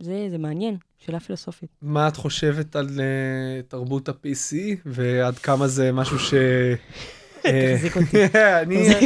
[0.00, 1.70] זה, זה מעניין, שאלה פילוסופית.
[1.82, 4.56] מה את חושבת על uh, תרבות ה-PC,
[4.86, 6.34] ועד כמה זה משהו ש...
[7.46, 8.28] אה, תחזיק אותי.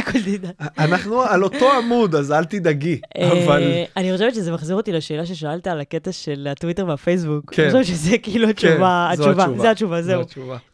[0.03, 0.37] תחזיק אותי.
[0.77, 3.63] אנחנו על אותו עמוד, אז אל תדאגי, אה, אבל...
[3.97, 7.53] אני חושבת שזה מחזיר אותי לשאלה ששאלת על הקטע של הטוויטר והפייסבוק.
[7.53, 7.63] כן.
[7.63, 9.61] אני חושבת שזה כאילו התשובה, זו התשובה, התשובה.
[9.61, 10.21] זה התשובה, זהו.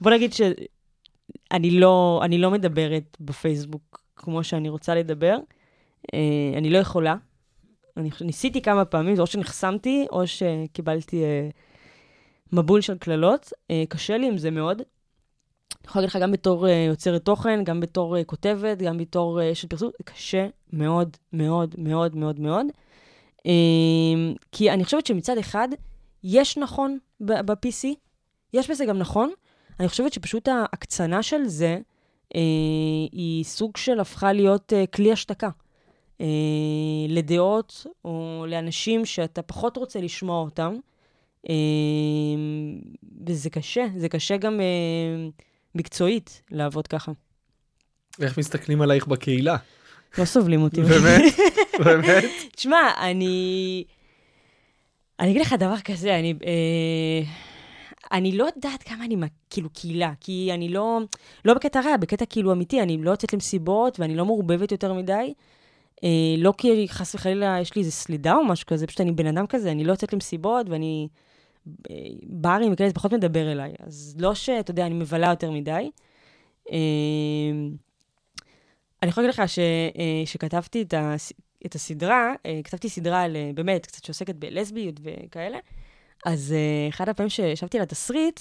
[0.02, 0.34] בוא נגיד
[1.52, 5.38] שאני לא, אני לא מדברת בפייסבוק כמו שאני רוצה לדבר.
[6.14, 7.16] אה, אני לא יכולה.
[7.98, 11.50] אני ניסיתי כמה פעמים, זה או שנחסמתי, או שקיבלתי אה,
[12.54, 13.54] מבול של קללות.
[13.72, 14.78] אה, קשה לי עם זה מאוד.
[14.78, 19.40] אני יכולה להגיד לך, גם בתור אה, יוצרת תוכן, גם בתור אה, כותבת, גם בתור
[19.52, 22.66] אשת פרסום, זה קשה מאוד, מאוד, מאוד, מאוד, מאוד.
[23.46, 23.52] אה,
[24.52, 25.68] כי אני חושבת שמצד אחד,
[26.24, 27.88] יש נכון ב-PC,
[28.54, 29.32] יש בזה גם נכון.
[29.82, 31.80] אני חושבת שפשוט ההקצנה של זה,
[32.36, 32.42] אה,
[33.12, 35.50] היא סוג של הפכה להיות אה, כלי השתקה.
[36.22, 36.26] אה,
[37.10, 40.76] לדעות או לאנשים שאתה פחות רוצה לשמוע אותם.
[41.50, 41.56] אה,
[43.28, 45.30] וזה קשה, זה קשה גם אה,
[45.76, 47.12] מקצועית לעבוד ככה.
[48.22, 49.58] איך מסתכלים עלייך בקהילה?
[50.18, 50.82] לא סובלים אותי.
[50.82, 51.34] באמת?
[51.86, 52.24] באמת?
[52.56, 53.84] תשמע, אני...
[55.20, 56.34] אני אגיד לך דבר כזה, אני...
[56.46, 57.51] אה,
[58.12, 59.16] אני לא יודעת כמה אני,
[59.50, 61.00] כאילו, קהילה, כי אני לא...
[61.46, 65.34] לא בקטע רע, בקטע כאילו אמיתי, אני לא יוצאת למסיבות ואני לא מעורבבת יותר מדי.
[66.04, 69.28] אה, לא כי חס וחלילה יש לי איזה סלידה או משהו כזה, פשוט אני בן
[69.28, 71.08] אדם כזה, אני לא יוצאת למסיבות ואני...
[71.92, 73.74] אה, ברים וכאלה, זה פחות מדבר אליי.
[73.80, 75.92] אז לא שאתה יודע, אני מבלה יותר מדי.
[76.72, 76.78] אה,
[79.04, 81.34] אני יכולה להגיד לך ש, אה, שכתבתי את, הס,
[81.66, 85.58] את הסדרה, אה, כתבתי סדרה על, אה, באמת, קצת שעוסקת בלסביות וכאלה,
[86.26, 88.40] אז אה, אחד הפעמים שישבתי על התסריט,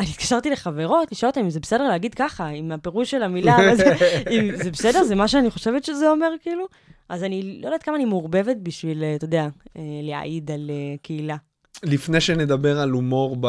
[0.00, 3.84] אני התקשרתי לחברות, לשאול אותן אם זה בסדר להגיד ככה, עם הפירוש של המילה, וזה,
[4.34, 6.66] אם זה בסדר, זה מה שאני חושבת שזה אומר, כאילו.
[7.08, 10.70] אז אני לא יודעת כמה אני מעורבבת בשביל, אה, אתה יודע, אה, להעיד על
[11.02, 11.36] קהילה.
[11.82, 13.46] לפני שנדבר על הומור ב,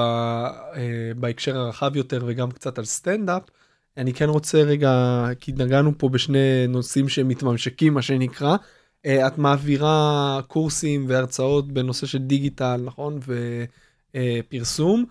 [1.15, 3.43] בהקשר הרחב יותר וגם קצת על סטנדאפ,
[3.97, 8.55] אני כן רוצה רגע, כי נגענו פה בשני נושאים שמתממשקים, מה שנקרא.
[9.05, 13.19] אה, את מעבירה קורסים והרצאות בנושא של דיגיטל, נכון?
[14.15, 15.05] ופרסום.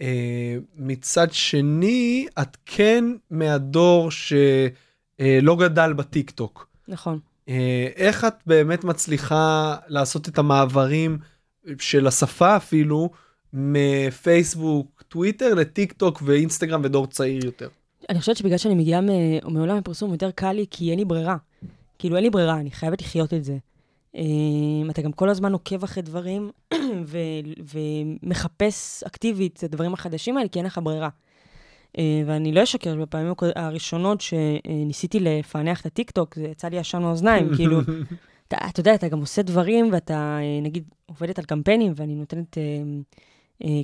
[0.00, 6.68] אה, מצד שני, את כן מהדור שלא גדל בטיק טוק.
[6.88, 7.18] נכון.
[7.48, 11.18] אה, איך את באמת מצליחה לעשות את המעברים
[11.78, 13.10] של השפה אפילו
[13.52, 17.68] מפייסבוק, טוויטר לטיק טוק ואינסטגרם ודור צעיר יותר?
[18.08, 19.00] אני חושבת שבגלל שאני מגיעה
[19.44, 21.36] מעולם הפרסום, יותר קל לי, כי אין לי ברירה.
[22.02, 23.56] כאילו, אין לי ברירה, אני חייבת לחיות את זה.
[24.16, 26.50] אמ, אתה גם כל הזמן עוקב אחרי דברים
[27.06, 27.18] ו-
[28.22, 31.08] ומחפש אקטיבית את הדברים החדשים האלה, כי אין לך ברירה.
[31.96, 37.48] אה, ואני לא אשקר, בפעמים הראשונות שניסיתי לפענח את הטיקטוק, זה יצא לי עשן מהאוזניים,
[37.56, 37.80] כאילו,
[38.48, 42.58] אתה, אתה יודע, אתה גם עושה דברים, ואתה, אה, נגיד, עובדת על קמפיינים, ואני נותנת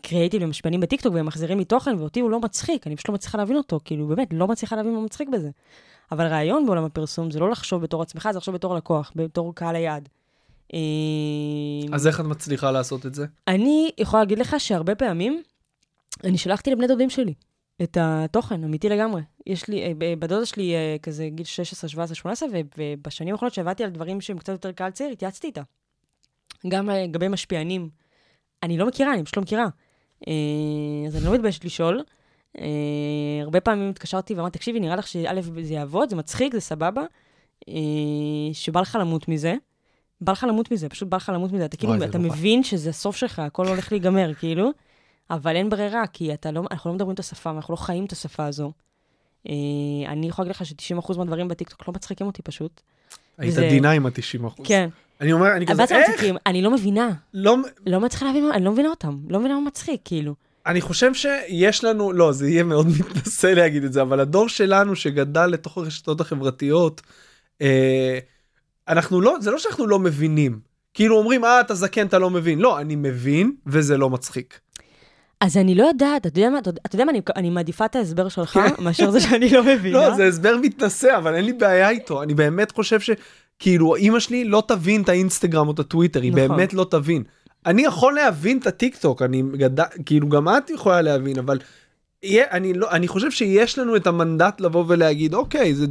[0.03, 3.39] קריאייטיב למשפיענים בטיקטוק, והם מחזירים לי תוכן, ואותי הוא לא מצחיק, אני פשוט לא מצליחה
[3.39, 5.51] להבין אותו, כאילו, באמת, לא מצליחה להבין מה מצחיק בזה.
[6.13, 9.77] אבל רעיון בעולם הפרסום זה לא לחשוב בתור עצמך, זה לחשוב בתור לקוח, בתור קהל
[9.77, 10.09] היעד.
[10.75, 10.79] אה,
[11.93, 13.27] אז איך את מצליחה לעשות את זה?
[13.49, 15.43] אני יכולה להגיד לך שהרבה פעמים,
[16.25, 17.35] אני שלחתי לבני דודים שלי
[17.83, 19.23] את התוכן, אמיתי לגמרי.
[19.47, 23.85] יש לי, אה, בדודה שלי אה, כזה גיל 16, 17, 18, ו- ובשנים האחרונות שעבדתי
[23.85, 25.63] על דברים שהם קצת יותר קהל צעיר, התייעצתי איתה.
[26.69, 27.89] גם אה, לגבי משפיענים.
[28.63, 29.67] אני לא מכירה, אני פשוט לא מכירה.
[31.07, 32.03] אז אני לא מתביישת לשאול.
[32.59, 32.65] אה,
[33.43, 37.03] הרבה פעמים התקשרתי ואמרתי, תקשיבי, נראה לך שא' זה יעבוד, זה מצחיק, זה סבבה,
[37.69, 37.75] אה,
[38.53, 39.55] שבא לך למות מזה.
[40.21, 41.65] בא לך למות מזה, פשוט בא לך למות מזה.
[41.65, 42.37] אתה כאילו, אתה נורא.
[42.37, 44.71] מבין שזה הסוף שלך, הכל הולך להיגמר, כאילו,
[45.31, 48.47] אבל אין ברירה, כי לא, אנחנו לא מדברים את השפה, אנחנו לא חיים את השפה
[48.47, 48.73] הזו.
[49.49, 49.53] אה,
[50.07, 52.81] אני יכולה להגיד לך ש-90% מהדברים בטיקטוק לא מצחיקים אותי פשוט.
[53.39, 54.67] היית וזה- עדינה עם ה-90 אחוז.
[54.67, 54.89] כן.
[55.21, 55.93] אני אומר, אני כזה, איך?
[56.11, 56.37] מצחיקים?
[56.47, 57.09] אני לא מבינה.
[57.35, 57.57] לא,
[57.87, 59.19] לא מצליחה להבין, אני לא מבינה אותם.
[59.29, 60.35] לא מבינה מה מצחיק, כאילו.
[60.69, 64.97] אני חושב שיש לנו, לא, זה יהיה מאוד מתנשא להגיד את זה, אבל הדור שלנו
[64.97, 67.03] שגדל לתוך הרשתות החברתיות,
[67.63, 68.19] אה,
[68.89, 70.61] אנחנו לא, זה לא שאנחנו לא מבינים.
[70.95, 72.59] כאילו אומרים, אה, אתה זקן, אתה לא מבין.
[72.59, 74.61] לא, אני מבין, וזה לא מצחיק.
[75.41, 77.97] אז אני לא יודעת, אתה יודע מה, אתה אתה יודע מה, אני, אני מעדיפה את
[77.97, 79.99] ההסבר שלך, מאשר זה שאני לא מבינה.
[79.99, 82.23] לא, זה הסבר מתנשא, אבל אין לי בעיה איתו.
[82.23, 86.49] אני באמת חושב שכאילו, אימא שלי לא תבין את האינסטגרם או את הטוויטר, היא נכון.
[86.49, 87.23] באמת לא תבין.
[87.67, 89.81] אני יכול להבין את הטיק טוק, אני גד...
[90.07, 91.59] כאילו גם את יכולה להבין, אבל
[92.23, 95.87] יהיה, אני, לא, אני חושב שיש לנו את המנדט לבוא ולהגיד, אוקיי, זה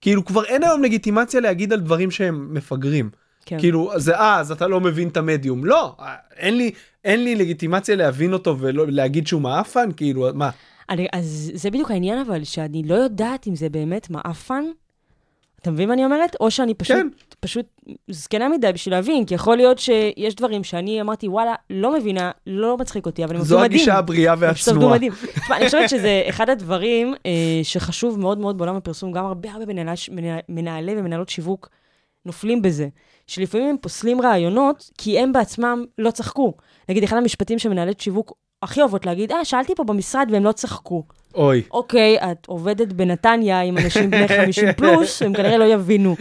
[0.00, 3.10] כאילו כבר אין היום לגיטימציה להגיד על דברים שהם מפגרים.
[3.46, 3.58] כן.
[3.58, 5.64] כאילו, זה אה, אז אתה לא מבין את המדיום.
[5.64, 5.96] לא,
[6.36, 6.70] אין לי,
[7.04, 10.50] אין לי לגיטימציה להבין אותו ולהגיד שהוא מעפן, כאילו, מה?
[10.90, 14.64] אני, אז זה בדיוק העניין, אבל שאני לא יודעת אם זה באמת מעפן.
[15.62, 16.36] אתה מבין מה אני אומרת?
[16.40, 17.08] או שאני פשוט, כן.
[17.40, 17.66] פשוט
[18.10, 22.76] זקנה מדי בשביל להבין, כי יכול להיות שיש דברים שאני אמרתי, וואלה, לא מבינה, לא
[22.76, 23.76] מצחיק אותי, אבל הם זו עבדו מדהים.
[23.80, 24.94] הגישה הבריאה הם עבדו והצנועה.
[24.94, 25.12] מדהים.
[25.12, 27.30] תשמע, אני חושבת שזה אחד הדברים אה,
[27.62, 31.68] שחשוב מאוד מאוד בעולם הפרסום, גם הרבה הרבה מנהלי, מנהל- מנהלי ומנהלות שיווק
[32.26, 32.88] נופלים בזה,
[33.26, 36.54] שלפעמים הם פוסלים רעיונות, כי הם בעצמם לא צחקו.
[36.88, 38.32] נגיד, אחד המשפטים שמנהלות שיווק
[38.62, 41.04] הכי אוהבות להגיד, אה, שאלתי פה במשרד והם לא צחקו.
[41.34, 41.62] אוי.
[41.70, 46.16] אוקיי, את עובדת בנתניה עם אנשים בני 50 פלוס, הם כנראה לא יבינו.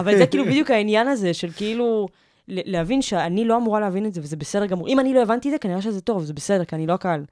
[0.00, 2.08] אבל זה כאילו בדיוק העניין הזה של כאילו...
[2.52, 4.88] להבין שאני לא אמורה להבין את זה, וזה בסדר גמור.
[4.88, 7.24] אם אני לא הבנתי את זה, כנראה שזה טוב, זה בסדר, כי אני לא הקהל.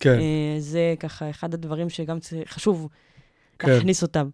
[0.00, 0.18] כן.
[0.18, 2.18] אה, זה ככה אחד הדברים שגם
[2.48, 2.88] חשוב
[3.58, 3.70] כן.
[3.70, 4.28] להכניס אותם.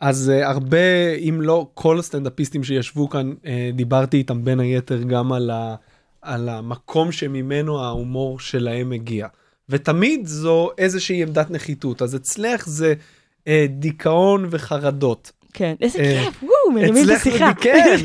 [0.00, 5.32] אז uh, הרבה, אם לא כל הסטנדאפיסטים שישבו כאן, uh, דיברתי איתם בין היתר גם
[5.32, 5.74] על, ה,
[6.22, 9.26] על המקום שממנו ההומור שלהם מגיע.
[9.72, 12.02] ותמיד זו איזושהי עמדת נחיתות.
[12.02, 12.94] אז אצלך זה
[13.40, 15.32] uh, דיכאון וחרדות.
[15.52, 17.52] כן, איזה אה, כיף, וואו, מרימים את אצלך זה השיחה.
[17.52, 17.96] די- כן,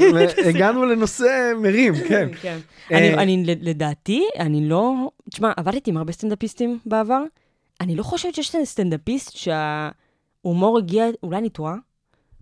[0.50, 2.30] הגענו לנושא מרים, כן.
[2.42, 2.58] כן.
[2.92, 4.94] אה, אני, אני, לדעתי, אני לא...
[5.30, 7.24] תשמע, עבדתי עם הרבה סטנדאפיסטים בעבר.
[7.82, 11.76] אני לא חושבת שיש סטנדאפיסט שההומור הגיע, אולי אני טועה,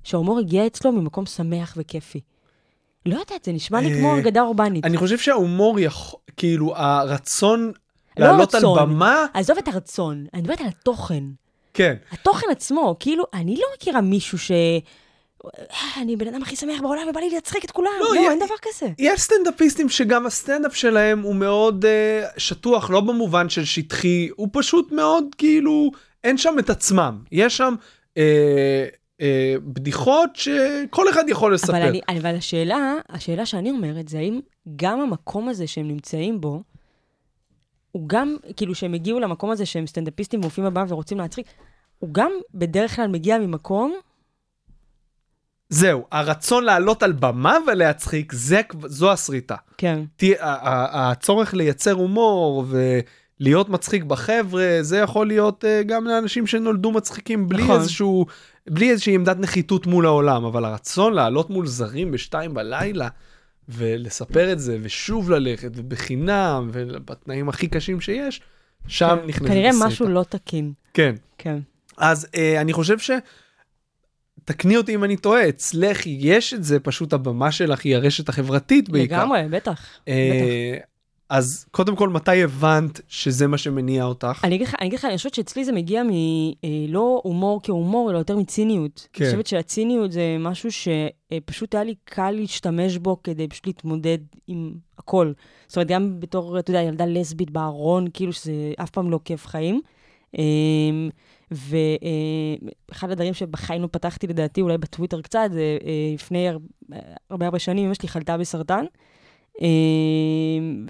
[0.04, 2.20] שההומור הגיע אצלו ממקום שמח וכיפי.
[3.06, 4.86] לא יודעת, זה נשמע לי אה, כמו אגדה אורבנית.
[4.86, 5.80] אני חושב שההומור
[6.38, 7.72] כאילו הרצון
[8.20, 8.80] לא לעלות על רצון.
[8.90, 11.24] במה, עזוב את הרצון, אני מדברת על התוכן.
[11.74, 11.96] כן.
[12.12, 14.52] התוכן עצמו, כאילו, אני לא מכירה מישהו ש...
[14.52, 14.82] "אה,
[16.02, 17.90] אני בן אדם הכי שמח בעולם ובא לי להצחיק את כולם.
[18.00, 18.88] לא, לא, יה- אין דבר כזה.
[19.00, 21.88] יש סטנדאפיסטים שגם הסטנדאפ שלהם הוא מאוד uh,
[22.40, 25.92] שטוח, לא במובן של שטחי, הוא פשוט מאוד כאילו,
[26.24, 27.20] אין שם את עצמם.
[27.32, 27.74] יש שם
[28.14, 28.18] uh,
[29.22, 29.24] uh,
[29.64, 31.72] בדיחות שכל אחד יכול לספר.
[31.78, 34.40] אבל, אני, אבל השאלה, השאלה שאני אומרת זה האם
[34.76, 36.62] גם המקום הזה שהם נמצאים בו,
[37.96, 41.48] הוא גם, כאילו שהם הגיעו למקום הזה שהם סטנדאפיסטים ומופיעים בבמה ורוצים להצחיק,
[42.00, 43.94] הוא גם בדרך כלל מגיע ממקום,
[45.70, 49.56] זהו, הרצון לעלות על במה ולהצחיק, זה, זו הסריטה.
[49.78, 50.04] כן,
[50.40, 52.66] ה- הצורך לייצר הומור
[53.40, 57.76] ולהיות מצחיק בחבר'ה, זה יכול להיות uh, גם לאנשים שנולדו מצחיקים בלי נכון.
[57.80, 58.26] איזשהו,
[58.70, 63.08] בלי איזושהי עמדת נחיתות מול העולם, אבל הרצון לעלות מול זרים בשתיים בלילה
[63.70, 68.42] ולספר את זה ושוב ללכת ובחינם ובתנאים הכי קשים שיש,
[68.88, 69.28] שם כן.
[69.28, 69.70] נכנסת כנראה.
[69.88, 70.74] משהו לא תקין.
[70.94, 71.16] כן.
[71.38, 71.60] כן.
[71.98, 73.12] אז uh, אני חושב ש...
[74.46, 78.90] תקני אותי אם אני טועה, אצלך יש את זה, פשוט הבמה שלך היא הרשת החברתית
[78.90, 79.18] בעיקר.
[79.24, 80.00] לגמרי, בטח.
[80.02, 80.16] בטח.
[81.32, 84.42] אה, אז קודם כל, מתי הבנת שזה מה שמניע אותך?
[84.44, 89.08] אני אגיד לך, אני חושבת שאצלי זה מגיע מלא הומור כהומור, אלא יותר מציניות.
[89.14, 89.24] כן.
[89.24, 94.18] אני חושבת שהציניות זה משהו שפשוט היה לי קל להשתמש בו כדי פשוט להתמודד
[94.48, 95.32] עם הכל.
[95.68, 98.54] זאת אומרת, גם בתור, אתה יודע, ילדה לסבית בארון, כאילו שזה
[98.84, 99.82] אף פעם לא כיף חיים.
[100.38, 101.10] אמ,
[101.52, 106.58] ואחד הדברים שבחיים לא פתחתי לדעתי, אולי בטוויטר קצת, זה אה, לפני הר-
[107.30, 108.86] הרבה הרבה שנים, אמא שלי חלתה בסרטן.
[109.62, 109.68] אה,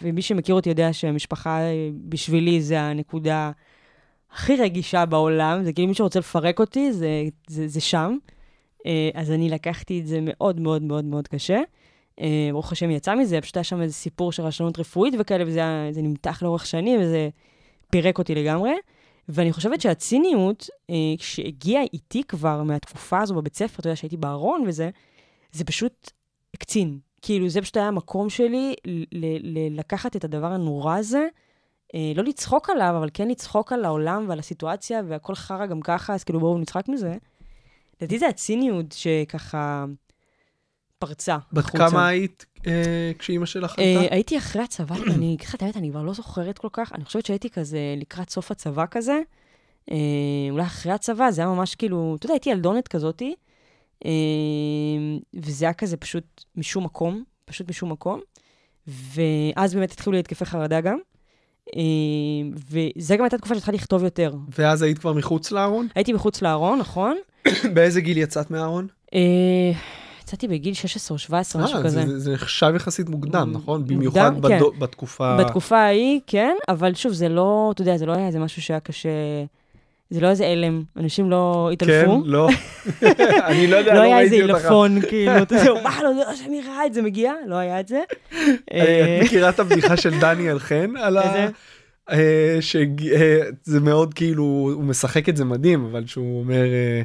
[0.01, 1.59] ומי שמכיר אותי יודע שהמשפחה
[2.09, 3.51] בשבילי זה הנקודה
[4.35, 8.17] הכי רגישה בעולם, זה כאילו מי שרוצה לפרק אותי, זה, זה, זה שם.
[8.85, 11.59] אה, אז אני לקחתי את זה מאוד מאוד מאוד מאוד קשה.
[12.21, 15.61] אה, ברוך השם יצא מזה, פשוט היה שם איזה סיפור של רשלנות רפואית וכאלה, וזה
[15.91, 17.29] זה נמתח לאורך שנים, וזה
[17.89, 18.71] פירק אותי לגמרי.
[19.29, 24.63] ואני חושבת שהציניות, אה, שהגיעה איתי כבר מהתקופה הזו בבית ספר, אתה יודע, שהייתי בארון
[24.67, 24.89] וזה,
[25.51, 26.11] זה פשוט
[26.53, 26.99] הקצין.
[27.25, 28.75] כאילו, זה פשוט היה המקום שלי
[29.71, 31.27] לקחת את הדבר הנורא הזה,
[31.95, 36.13] אה, לא לצחוק עליו, אבל כן לצחוק על העולם ועל הסיטואציה, והכל חרא גם ככה,
[36.13, 37.17] אז כאילו בואו נצחק מזה.
[38.01, 39.85] לדעתי זה הציניות שככה
[40.99, 41.37] פרצה.
[41.53, 41.65] בת.
[41.65, 44.13] כמה היית אה, כשאימא שלך אה, חלתה?
[44.13, 47.05] הייתי אחרי הצבא, אני אגיד לך את האמת, אני כבר לא זוכרת כל כך, אני
[47.05, 49.19] חושבת שהייתי כזה לקראת סוף הצבא כזה,
[49.91, 49.97] אה,
[50.49, 53.44] אולי אחרי הצבא, זה היה ממש כאילו, אתה יודע, הייתי ילדונת כזאתי, אה,
[55.33, 56.23] וזה היה כזה פשוט
[56.55, 58.19] משום מקום, פשוט משום מקום,
[58.87, 60.97] ואז באמת התחילו לי התקפי חרדה גם,
[61.75, 61.81] אה,
[62.69, 64.33] וזה גם הייתה תקופה שהתחלתי לכתוב יותר.
[64.59, 65.87] ואז היית כבר מחוץ לארון?
[65.95, 67.17] הייתי מחוץ לארון, נכון?
[67.73, 68.87] באיזה גיל יצאת מהארון?
[69.13, 69.19] אה,
[70.23, 72.05] יצאתי בגיל 16 או 17, אה, משהו זה- כזה.
[72.07, 73.87] זה- זה נחשב יחסית מוקדם, נכון?
[73.87, 74.59] במיוחד כן.
[74.79, 75.37] בתקופה...
[75.39, 78.79] בתקופה ההיא, כן, אבל שוב, זה לא, אתה יודע, זה לא היה איזה משהו שהיה
[78.79, 79.09] קשה,
[80.09, 82.21] זה לא איזה הלם, אנשים לא כן, התעלפו.
[82.25, 82.49] לא.
[83.49, 84.61] אני לא יודע, לא לא היה איזה ראיתי אותך.
[84.63, 87.87] עילפון, כאילו, אתה יודע, מה, לא יודע שאני ראה את זה מגיע, לא היה את
[87.87, 88.01] זה.
[88.73, 91.21] אה, את מכירה את הבדיחה של דניאל חן על ה...
[91.21, 91.47] איזה?
[92.11, 94.43] אה, שזה מאוד כאילו,
[94.75, 97.01] הוא משחק את זה מדהים, אבל שהוא אומר, אה,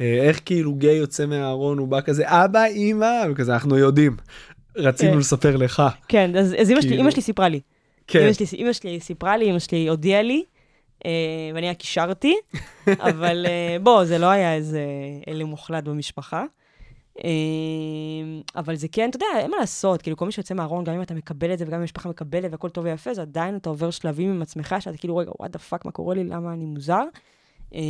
[0.00, 4.16] אה, איך כאילו גיי יוצא מהארון, הוא בא כזה, אבא, אמא, וכזה, אנחנו יודעים.
[4.76, 5.18] רצינו כן.
[5.18, 5.82] לספר לך.
[6.08, 7.60] כן, אז שלי, כאילו- שלי סיפרה לי.
[8.06, 10.55] כן, אמא שלי, סיפרה לי, אמא שלי הודיעה לי, אה,
[11.54, 12.34] ואני רק אישרתי,
[13.08, 14.84] אבל אה, בוא, זה לא היה איזה
[15.26, 16.44] הלם מוחלט במשפחה.
[17.24, 17.30] אה,
[18.56, 21.02] אבל זה כן, אתה יודע, אין מה לעשות, כאילו, כל מי שיוצא מהארון, גם אם
[21.02, 23.90] אתה מקבל את זה וגם אם המשפחה מקבלת והכל טוב ויפה, זה עדיין אתה עובר
[23.90, 27.02] שלבים עם עצמך, שאתה כאילו, רגע, what the fuck, מה קורה לי, למה אני מוזר?
[27.74, 27.80] אה,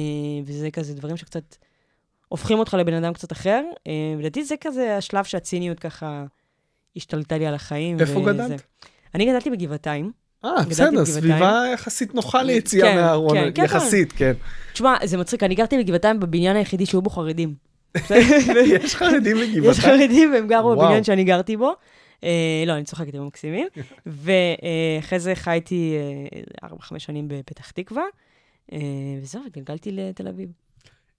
[0.45, 1.57] וזה כזה דברים שקצת
[2.29, 3.65] הופכים אותך לבן אדם קצת אחר.
[3.87, 6.25] אה, ולדעתי זה כזה השלב שהציניות ככה
[6.97, 8.01] השתלטה לי על החיים.
[8.01, 8.33] איפה וזה.
[8.33, 8.63] גדלת?
[9.15, 10.13] אני גדלתי בגבעתיים.
[10.45, 11.05] אה, בסדר.
[11.05, 14.32] סביבה יחסית נוחה ליציאה כן, מהארון, כן, כן, יחסית, כן.
[14.72, 17.55] תשמע, זה מצחיק, אני גרתי בגבעתיים בבניין היחידי שהיו בו חרדים.
[18.66, 19.72] יש חרדים יש בגבעתיים?
[19.74, 20.76] חרדים והם גרו.
[20.76, 21.72] בבניין שאני גרתי בו.
[22.24, 23.68] אה, לא, אני צוחקת, הם מקסימים.
[24.07, 25.97] ואחרי זה חייתי
[26.62, 28.05] אה, 4-5 שנים בפתח תקווה,
[28.72, 28.78] אה,
[29.22, 30.49] וזהו, התגלגלתי לתל אביב.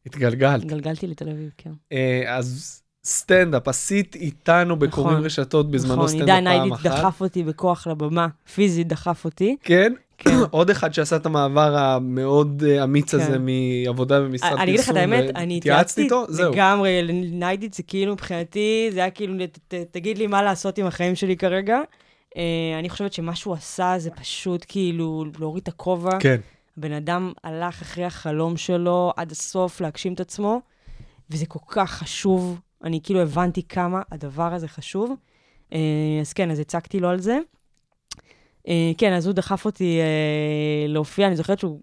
[0.05, 0.61] התגלגלת.
[0.61, 1.71] התגלגלתי לתל אביב, כן.
[1.91, 5.25] אה, אז סטנדאפ, עשית איתנו בקוראים נכון.
[5.25, 6.85] רשתות בזמנו נכון, סטנדאפ עידן פעם אחת.
[6.85, 9.55] דחף אותי בכוח לבמה, פיזית דחף אותי.
[9.63, 9.93] כן?
[10.17, 10.29] כן.
[10.51, 13.45] עוד אחד שעשה את המעבר המאוד אה, אמיץ הזה כן.
[13.85, 14.61] מעבודה במשרד פרסום.
[14.61, 16.25] אני אגיד לך את האמת, אני התייעצת התייעצתי איתו?
[16.29, 16.51] זהו.
[16.53, 17.01] לגמרי,
[17.31, 21.37] ניידיץ זה כאילו מבחינתי, זה היה כאילו, ת- תגיד לי מה לעשות עם החיים שלי
[21.37, 21.79] כרגע.
[22.37, 26.17] אה, אני חושבת שמה שהוא עשה זה פשוט כאילו להוריד את הכובע.
[26.19, 26.37] כן.
[26.77, 30.61] הבן אדם הלך אחרי החלום שלו עד הסוף להגשים את עצמו,
[31.29, 32.59] וזה כל כך חשוב.
[32.83, 35.15] אני כאילו הבנתי כמה הדבר הזה חשוב.
[35.73, 35.79] אה,
[36.21, 37.39] אז כן, אז הצגתי לו על זה.
[38.67, 41.79] אה, כן, אז הוא דחף אותי אה, להופיע, אני זוכרת שהוא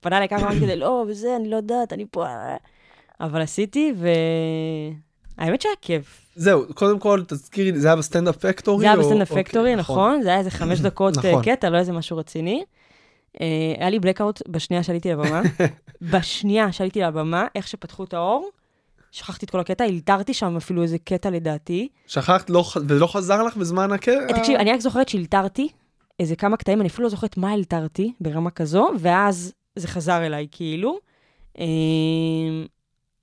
[0.00, 2.26] פנה אליי כמה פעמים כזה, לא, וזה, אני לא יודעת, אני פה...
[2.26, 2.56] אה."
[3.20, 3.92] אבל עשיתי,
[5.38, 6.26] והאמת שהיה כיף.
[6.34, 8.80] זהו, קודם כל תזכירי זה היה בסטנדאפ פקטורי?
[8.80, 10.22] זה היה בסטנדאפ אוקיי, פקטורי, נכון?
[10.22, 11.42] זה היה איזה חמש דקות נכון.
[11.42, 12.64] קטע, לא איזה משהו רציני.
[13.78, 15.42] היה לי blackout בשנייה שעליתי לבמה.
[16.12, 18.50] בשנייה שעליתי לבמה, איך שפתחו את האור,
[19.16, 21.88] שכחתי את כל הקטע, אלתרתי שם אפילו איזה קטע לדעתי.
[22.06, 24.26] שכחת לא ולא חזר לך בזמן הקטע?
[24.30, 25.68] אה, תקשיב, אני רק זוכרת שאלתרתי
[26.20, 30.46] איזה כמה קטעים, אני אפילו לא זוכרת מה אלתרתי ברמה כזו, ואז זה חזר אליי
[30.50, 30.98] כאילו.
[31.58, 31.64] אה,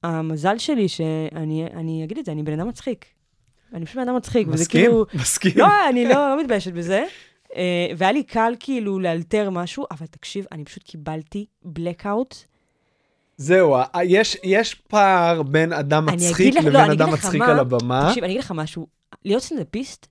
[0.04, 3.06] המזל שלי שאני אני אגיד את זה, אני בן אדם מצחיק.
[3.74, 4.82] אני פשוט בן אדם מצחיק, וזה מסכים?
[4.82, 5.06] כאילו...
[5.14, 5.52] מסכים.
[5.56, 7.06] לא, אני לא, לא מתביישת בזה.
[7.46, 7.56] Uh,
[7.98, 12.53] והיה לי קל כאילו לאלתר משהו, אבל תקשיב, אני פשוט קיבלתי blackout.
[13.38, 17.60] זהו, יש- יש פער בין אדם מצחיק לך- לא, לבין אגיד אדם מצחיק מה, על
[17.60, 18.06] הבמה.
[18.10, 18.88] תקשיב, אני אגיד לך משהו,
[19.26, 20.08] להיות סטנדאפיסט,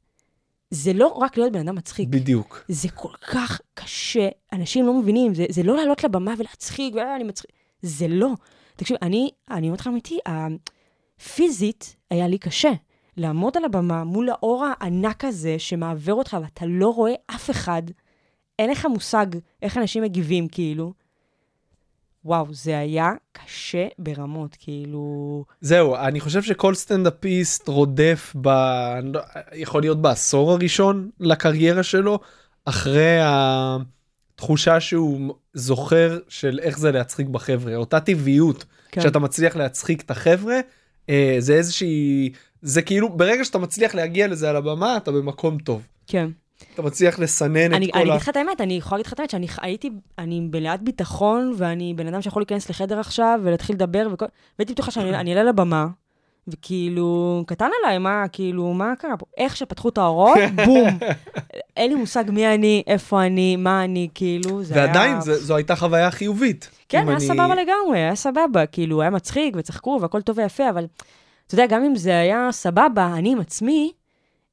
[0.71, 2.09] זה לא רק להיות בן אדם מצחיק.
[2.09, 2.65] בדיוק.
[2.69, 7.25] זה כל כך קשה, אנשים לא מבינים, זה, זה לא לעלות לבמה ולהצחיק, ואה, אני
[7.25, 7.51] מצחיק,
[7.83, 8.29] זה לא.
[8.77, 10.19] תקשיב, אני, אני אומרת לך אמיתי,
[11.35, 12.71] פיזית היה לי קשה.
[13.17, 17.83] לעמוד על הבמה מול האור הענק הזה שמעוור אותך ואתה לא רואה אף אחד,
[18.59, 19.27] אין לך מושג
[19.63, 20.93] איך אנשים מגיבים, כאילו.
[22.25, 25.45] וואו, זה היה קשה ברמות, כאילו...
[25.61, 28.49] זהו, אני חושב שכל סטנדאפיסט רודף ב...
[29.03, 29.21] לא-
[29.53, 32.19] יכול להיות בעשור הראשון לקריירה שלו,
[32.65, 39.01] אחרי התחושה שהוא זוכר של איך זה להצחיק בחבר'ה, אותה טבעיות, כן.
[39.01, 40.61] שאתה מצליח להצחיק את החבר'ה,
[41.11, 42.33] אה, זה איזושהי...
[42.63, 45.87] זה כאילו, ברגע שאתה מצליח להגיע לזה על הבמה, אתה במקום טוב.
[46.07, 46.29] כן.
[46.75, 48.13] אתה מצליח לסנן אני, את כל אני ה...
[48.13, 51.55] אגיד לך את האמת, אני יכולה להגיד לך את האמת שאני הייתי, אני מלאת ביטחון,
[51.57, 54.27] ואני בן אדם שיכול להיכנס לחדר עכשיו ולהתחיל לדבר, וכל...
[54.59, 55.87] והייתי בטוחה שאני אני אעלה לבמה,
[56.49, 59.27] וכאילו, קטן עליי, מה, כאילו, מה קרה פה?
[59.37, 60.99] איך שפתחו את האורות, בום.
[61.77, 65.21] אין לי מושג מי אני, איפה אני, מה אני, כאילו, זה ועדיין, היה...
[65.21, 66.71] זה, זו הייתה חוויה חיובית.
[66.89, 70.87] כן, היה אני- סבבה לגמרי, היה סבבה, כאילו, היה מצחיק וצחקו והכל טוב ויפה, אבל
[71.47, 73.93] אתה יודע, גם אם זה היה סבבה, אני עם עצמי,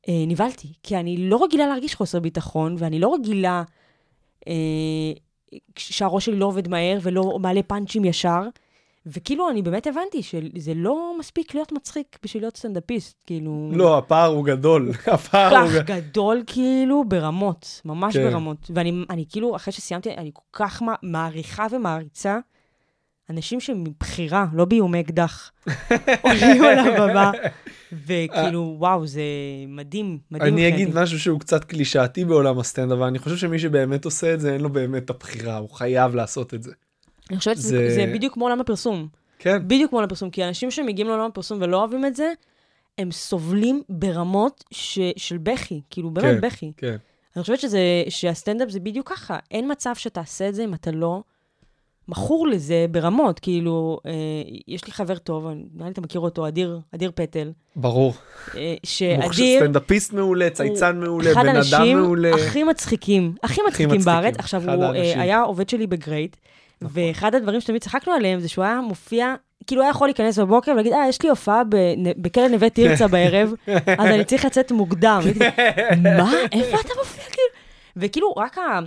[0.10, 3.64] אה, נבהלתי, כי אני לא רגילה להרגיש חוסר ביטחון, ואני לא רגילה
[4.48, 4.54] אה,
[5.78, 8.42] שהראש שלי לא עובד מהר ולא מעלה פאנצ'ים ישר,
[9.06, 13.72] וכאילו, אני באמת הבנתי שזה לא מספיק להיות מצחיק בשביל להיות סטנדאפיסט, כאילו...
[13.74, 14.92] לא, הפער הוא גדול.
[15.08, 15.70] הפער הוא...
[15.70, 18.30] כל כך גדול, כאילו, ברמות, ממש כן.
[18.30, 18.72] ברמות.
[18.76, 22.40] ואני אני כאילו, אחרי שסיימתי, אני כל כך מע- מעריכה ומעריצה
[23.30, 25.52] אנשים שמבחירה, לא באיומי אקדח,
[26.22, 27.32] עולים על הבמה,
[28.06, 29.22] וכאילו, וואו, זה
[29.68, 30.68] מדהים, מדהים אני.
[30.68, 34.54] אגיד משהו שהוא קצת קלישאתי בעולם הסטנד, אבל אני חושב שמי שבאמת עושה את זה,
[34.54, 36.72] אין לו באמת את הבחירה, הוא חייב לעשות את זה.
[37.30, 39.08] אני חושבת זה- שזה זה בדיוק כמו עולם הפרסום.
[39.40, 42.32] כן, בדיוק כמו עולם הפרסום, כי אנשים שמגיעים לעולם הפרסום ולא אוהבים את זה,
[42.98, 46.42] הם סובלים ברמות ש, של בכי, כאילו באמת כן.
[46.48, 46.72] בכי.
[46.78, 46.96] כן.
[47.36, 49.38] אני חושבת שזה, שהסטנדאפ זה בדיוק ככה.
[49.52, 51.22] אין מצב שתעשה את זה אם אתה לא
[52.10, 53.40] מכור לזה ברמות.
[53.40, 54.12] כאילו, אה,
[54.68, 57.52] יש לי חבר טוב, נראה לי אתה מכיר אותו, אדיר, אדיר פטל.
[57.76, 58.14] ברור.
[58.58, 62.36] אה, שאדיר סטנדאפיסט מעולה, צייצן מעולה, אחד בן אדם האנשים מעולה.
[62.36, 64.36] הכי מצחיקים, הכי מצחיקים בארץ.
[64.38, 65.20] עכשיו, אחד הוא אה, האנשים.
[65.20, 66.38] היה עובד שלי בגרייט,
[66.82, 69.36] ואחד הדברים שתמיד צחקנו עליהם זה שהוא היה מופיע,
[69.68, 71.62] כאילו היה יכול להיכנס בבוקר ולהגיד, אה, יש לי הופעה
[72.18, 73.54] בכלא נווה תרצה בערב,
[73.98, 75.22] אז אני צריך לצאת מוקדם.
[76.04, 76.32] מה?
[76.52, 77.24] איפה אתה מופיע?
[77.24, 77.50] כאילו?
[77.98, 78.80] וכאילו, רק ה...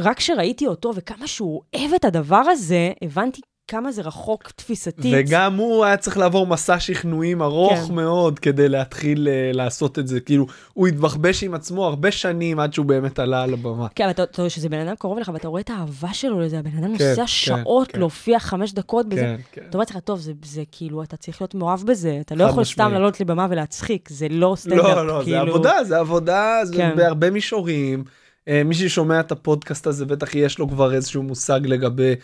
[0.00, 5.14] רק כשראיתי אותו וכמה שהוא אוהב את הדבר הזה, הבנתי כמה זה רחוק תפיסתית.
[5.18, 7.94] וגם הוא היה צריך לעבור מסע שכנועים ארוך כן.
[7.94, 10.20] מאוד כדי להתחיל אה, לעשות את זה.
[10.20, 13.86] כאילו, הוא התבחבש עם עצמו הרבה שנים עד שהוא באמת עלה על הבמה.
[13.94, 16.58] כן, אבל אתה- רואה שזה בן אדם קרוב אליך, ואתה רואה את האהבה שלו לזה,
[16.58, 17.98] הבן אדם כן, נוסע כן, שעות כן.
[17.98, 19.20] להופיע חמש דקות בזה.
[19.20, 19.60] כן, כן.
[19.60, 22.64] אתה אומר לעצמך, טוב, זה, זה כאילו, אתה צריך להיות מאוהב בזה, אתה לא יכול
[22.64, 22.92] סתם משמעית.
[22.92, 25.38] לעלות לבמה ולהצחיק, זה לא סטנדאפ, לא, לא, זה כאילו...
[25.40, 26.96] עבודה, זה עבודה, זה כן.
[26.96, 28.04] בהרבה מישורים.
[28.48, 32.14] אה, מי ששומע את הפודקאסט הזה בטח יש לו כבר איזשהו מושג לגבי,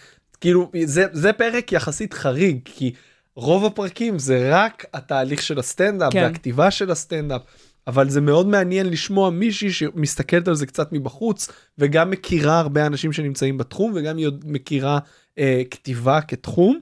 [0.41, 2.93] כאילו, זה, זה פרק יחסית חריג, כי
[3.37, 6.23] רוב הפרקים זה רק התהליך של הסטנדאפ כן.
[6.23, 7.43] והכתיבה של הסטנדאפ.
[7.87, 11.49] אבל זה מאוד מעניין לשמוע מישהי שמסתכלת על זה קצת מבחוץ
[11.79, 14.99] וגם מכירה הרבה אנשים שנמצאים בתחום וגם יודע, מכירה
[15.39, 16.79] אה, כתיבה כתחום.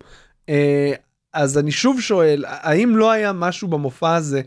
[0.48, 0.92] אה,
[1.32, 4.42] אז אני שוב שואל האם לא היה משהו במופע הזה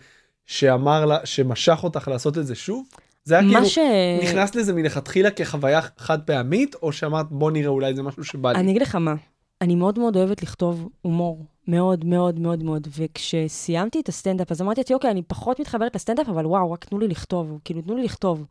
[0.46, 2.88] שאמר לה שמשך אותך לעשות את זה שוב?
[3.26, 3.78] זה היה כאילו ש...
[4.24, 8.60] נכנס לזה מלכתחילה כחוויה חד פעמית או שאמרת בוא נראה אולי זה משהו שבא לי.
[8.60, 9.14] אני אגיד לך מה,
[9.62, 14.82] אני מאוד מאוד אוהבת לכתוב הומור, מאוד מאוד מאוד מאוד, וכשסיימתי את הסטנדאפ, אז אמרתי
[14.82, 18.04] לעצמי, אוקיי, אני פחות מתחברת לסטנדאפ, אבל וואו, רק תנו לי לכתוב, כאילו, תנו לי
[18.04, 18.46] לכתוב.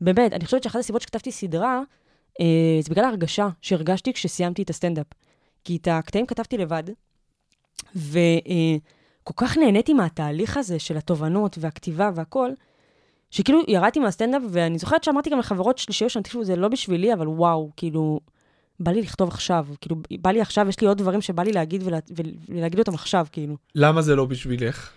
[0.00, 1.80] באמת, אני חושבת שאחת הסיבות שכתבתי סדרה,
[2.40, 5.06] אה, זה בגלל ההרגשה שהרגשתי כשסיימתי את הסטנדאפ.
[5.64, 6.82] כי את הקטעים כתבתי לבד,
[7.96, 12.50] וכל כך נהניתי מהתהליך הזה של התובנות והכתיבה והכל,
[13.36, 17.12] שכאילו ירדתי מהסטנדאפ, ואני זוכרת שאמרתי גם לחברות שלי שהיו שם, תקשיבו, זה לא בשבילי,
[17.12, 18.20] אבל וואו, כאילו,
[18.80, 21.82] בא לי לכתוב עכשיו, כאילו, בא לי עכשיו, יש לי עוד דברים שבא לי להגיד
[21.84, 21.98] ולה,
[22.48, 23.56] ולהגיד אותם עכשיו, כאילו.
[23.74, 24.90] למה זה לא בשבילך?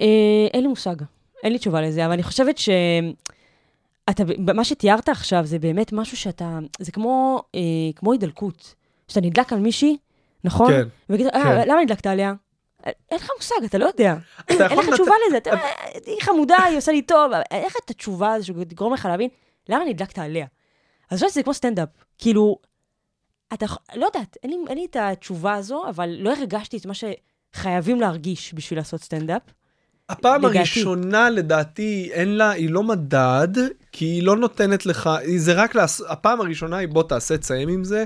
[0.00, 0.06] אה,
[0.54, 0.96] אין לי מושג,
[1.42, 2.68] אין לי תשובה לזה, אבל אני חושבת ש...
[4.10, 4.22] אתה,
[4.54, 7.60] מה שתיארת עכשיו זה באמת משהו שאתה, זה כמו, אה,
[7.96, 8.74] כמו הידלקות.
[9.08, 9.96] שאתה נדלק על מישהי,
[10.44, 10.72] נכון?
[10.72, 11.68] כן, ויגיד, אה, כן.
[11.68, 12.34] למה נדלקת עליה?
[12.86, 14.14] אין לך מושג, אתה לא יודע.
[14.48, 15.62] אין לך תשובה לזה, אתה אומר,
[16.06, 19.28] היא חמודה, היא עושה לי טוב, אבל אין לך את התשובה הזו שתגרום לך להבין
[19.68, 20.46] למה נדלקת עליה.
[20.46, 22.58] אז אני חושבת שזה כמו סטנדאפ, כאילו,
[23.54, 28.54] אתה, לא יודעת, אין לי, את התשובה הזו, אבל לא הרגשתי את מה שחייבים להרגיש
[28.54, 29.42] בשביל לעשות סטנדאפ.
[30.08, 30.58] הפעם לדעתי.
[30.58, 33.48] הראשונה לדעתי אין לה היא לא מדד
[33.92, 37.84] כי היא לא נותנת לך זה רק לעשות הפעם הראשונה היא בוא תעשה תסיים עם
[37.84, 38.04] זה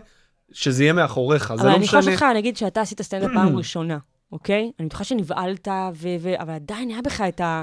[0.52, 2.14] שזה יהיה מאחוריך זה אבל לא אני יכולה משנה.
[2.14, 3.98] לשאול אותך, נגיד שאתה עשית סטנדאפ פעם ראשונה,
[4.32, 4.70] אוקיי?
[4.80, 7.62] אני בטוחה שנבהלת, ו- ו- אבל עדיין היה בך את ה...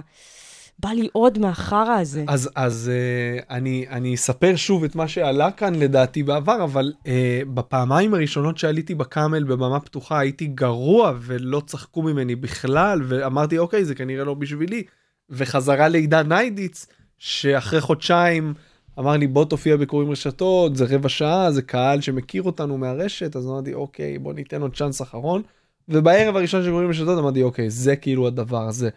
[0.83, 2.23] בא לי עוד מהחרא הזה.
[2.27, 7.07] אז אז uh, אני אני אספר שוב את מה שעלה כאן לדעתי בעבר אבל uh,
[7.53, 13.95] בפעמיים הראשונות שעליתי בקאמל בבמה פתוחה הייתי גרוע ולא צחקו ממני בכלל ואמרתי אוקיי זה
[13.95, 14.83] כנראה לא בשבילי
[15.29, 16.87] וחזרה לעידן ניידיץ
[17.17, 18.53] שאחרי חודשיים
[18.99, 23.47] אמר לי בוא תופיע בקוראים רשתות זה רבע שעה זה קהל שמכיר אותנו מהרשת אז
[23.47, 25.41] אמרתי אוקיי בוא ניתן עוד צ'אנס אחרון
[25.89, 28.89] ובערב הראשון של קוראים רשתות אמרתי אוקיי זה כאילו הדבר הזה.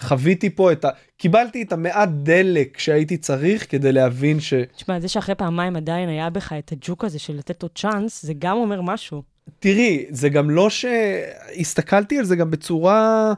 [0.00, 0.88] חוויתי פה את ה...
[1.16, 4.54] קיבלתי את המעט דלק שהייתי צריך כדי להבין ש...
[4.76, 8.32] תשמע, זה שאחרי פעמיים עדיין היה בך את הג'וק הזה של לתת עוד צ'אנס, זה
[8.38, 9.22] גם אומר משהו.
[9.58, 13.32] תראי, זה גם לא שהסתכלתי על זה גם בצורה,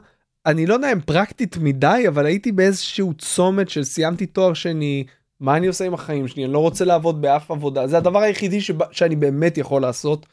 [0.45, 5.03] אני לא יודע אם פרקטית מדי, אבל הייתי באיזשהו צומת של סיימתי תואר שני,
[5.39, 8.61] מה אני עושה עם החיים שלי, אני לא רוצה לעבוד באף עבודה, זה הדבר היחידי
[8.61, 10.25] שבא, שאני באמת יכול לעשות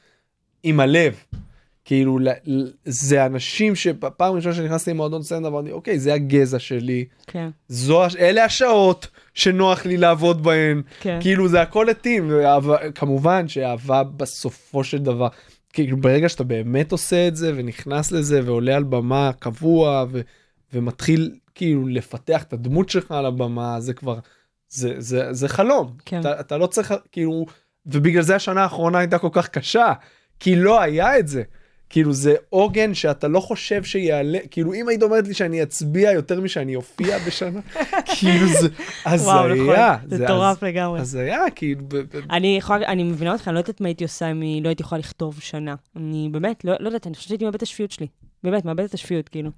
[0.63, 1.15] עם הלב.
[1.87, 2.19] כאילו
[2.85, 8.45] זה אנשים שפעם ראשונה שנכנסתי למועדון סטנדאפ אמרתי אוקיי זה הגזע שלי כן, זו אלה
[8.45, 11.19] השעות שנוח לי לעבוד בהן כן.
[11.21, 12.31] כאילו זה הכל התאים
[12.95, 15.29] כמובן שאהבה בסופו של דבר
[15.73, 20.21] כאילו ברגע שאתה באמת עושה את זה ונכנס לזה ועולה על במה קבוע ו,
[20.73, 24.19] ומתחיל כאילו לפתח את הדמות שלך על הבמה זה כבר
[24.69, 26.21] זה זה זה חלום כן.
[26.21, 27.47] אתה, אתה לא צריך כאילו
[27.87, 29.93] ובגלל זה השנה האחרונה הייתה כל כך קשה
[30.41, 31.43] כי לא היה את זה.
[31.91, 36.41] כאילו זה עוגן שאתה לא חושב שיעלה כאילו אם היית אומרת לי שאני אצביע יותר
[36.41, 37.61] משאני אופיע בשנה
[38.21, 38.69] כאילו זה
[39.07, 41.01] נכון, הזיה זה מטורף לגמרי.
[41.01, 41.83] הזיה כאילו
[42.31, 44.99] אני יכולה, אני מבינה אותך, אני לא יודעת מה הייתי עושה אם לא הייתי יכולה
[44.99, 45.75] לכתוב שנה.
[45.97, 48.07] אני באמת, לא, לא יודעת, אני חושבת שהייתי מאבדת השפיות שלי.
[48.45, 49.51] באמת, מאבדת השפיות, כאילו.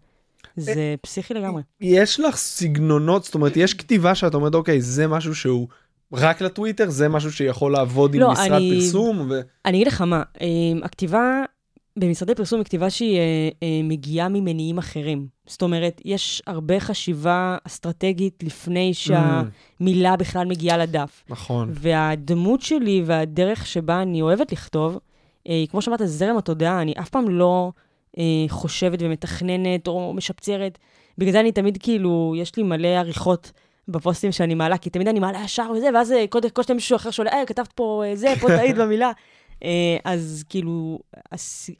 [0.56, 1.62] זה פסיכי לגמרי.
[1.80, 5.68] יש לך סגנונות זאת אומרת יש כתיבה שאת אומרת אוקיי זה משהו שהוא
[6.12, 9.40] רק לטוויטר זה משהו שיכול לעבוד עם לא, משרד אני- פרסום ו...
[9.64, 11.42] אני אגיד לך מה, אמ, הכתיבה
[11.98, 15.26] במשרדי פרסום היא כתיבה שהיא אה, אה, מגיעה ממניעים אחרים.
[15.46, 21.24] זאת אומרת, יש הרבה חשיבה אסטרטגית לפני שהמילה בכלל מגיעה לדף.
[21.28, 21.68] נכון.
[21.72, 24.98] והדמות שלי והדרך שבה אני אוהבת לכתוב,
[25.48, 27.72] אה, כמו שאמרת, זרם התודעה, אני אף פעם לא
[28.18, 30.78] אה, חושבת ומתכננת או משפצרת.
[31.18, 33.52] בגלל זה אני תמיד כאילו, יש לי מלא עריכות
[33.88, 37.10] בפוסטים שאני מעלה, כי תמיד אני מעלה ישר וזה, ואז אה, קודם כל מישהו אחר
[37.10, 39.12] שואל, אה, כתבת פה אה, זה, פה טעית במילה.
[39.64, 40.98] אה, אז כאילו,
[41.32, 41.70] הס-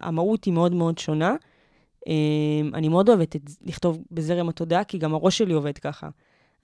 [0.00, 1.34] המהות היא מאוד מאוד שונה.
[2.08, 2.12] אה,
[2.74, 6.08] אני מאוד אוהבת את, לכתוב בזרם התודעה, כי גם הראש שלי עובד ככה.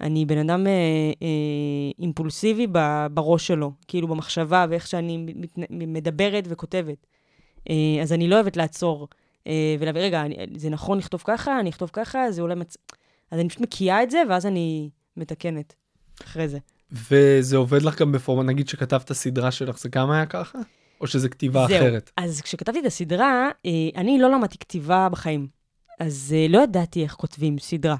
[0.00, 0.72] אני בן אדם אה,
[1.22, 1.28] אה,
[1.98, 7.06] אימפולסיבי ב- בראש שלו, כאילו במחשבה ואיך שאני מת, מדברת וכותבת.
[7.70, 9.08] אה, אז אני לא אוהבת לעצור
[9.46, 12.76] אה, ולהבין, רגע, אני, זה נכון לכתוב ככה, אני אכתוב ככה, זה אולי מצ...
[13.30, 15.74] אז אני פשוט מקיאה את זה, ואז אני מתקנת
[16.24, 16.58] אחרי זה.
[16.92, 20.58] וזה עובד לך גם בפורמה, נגיד שכתבת סדרה שלך, זה גם היה ככה?
[21.00, 21.76] או שזה כתיבה זהו.
[21.76, 22.10] אחרת?
[22.16, 25.48] אז כשכתבתי את הסדרה, אה, אני לא למדתי כתיבה בחיים.
[26.00, 27.96] אז אה, לא ידעתי איך כותבים סדרה.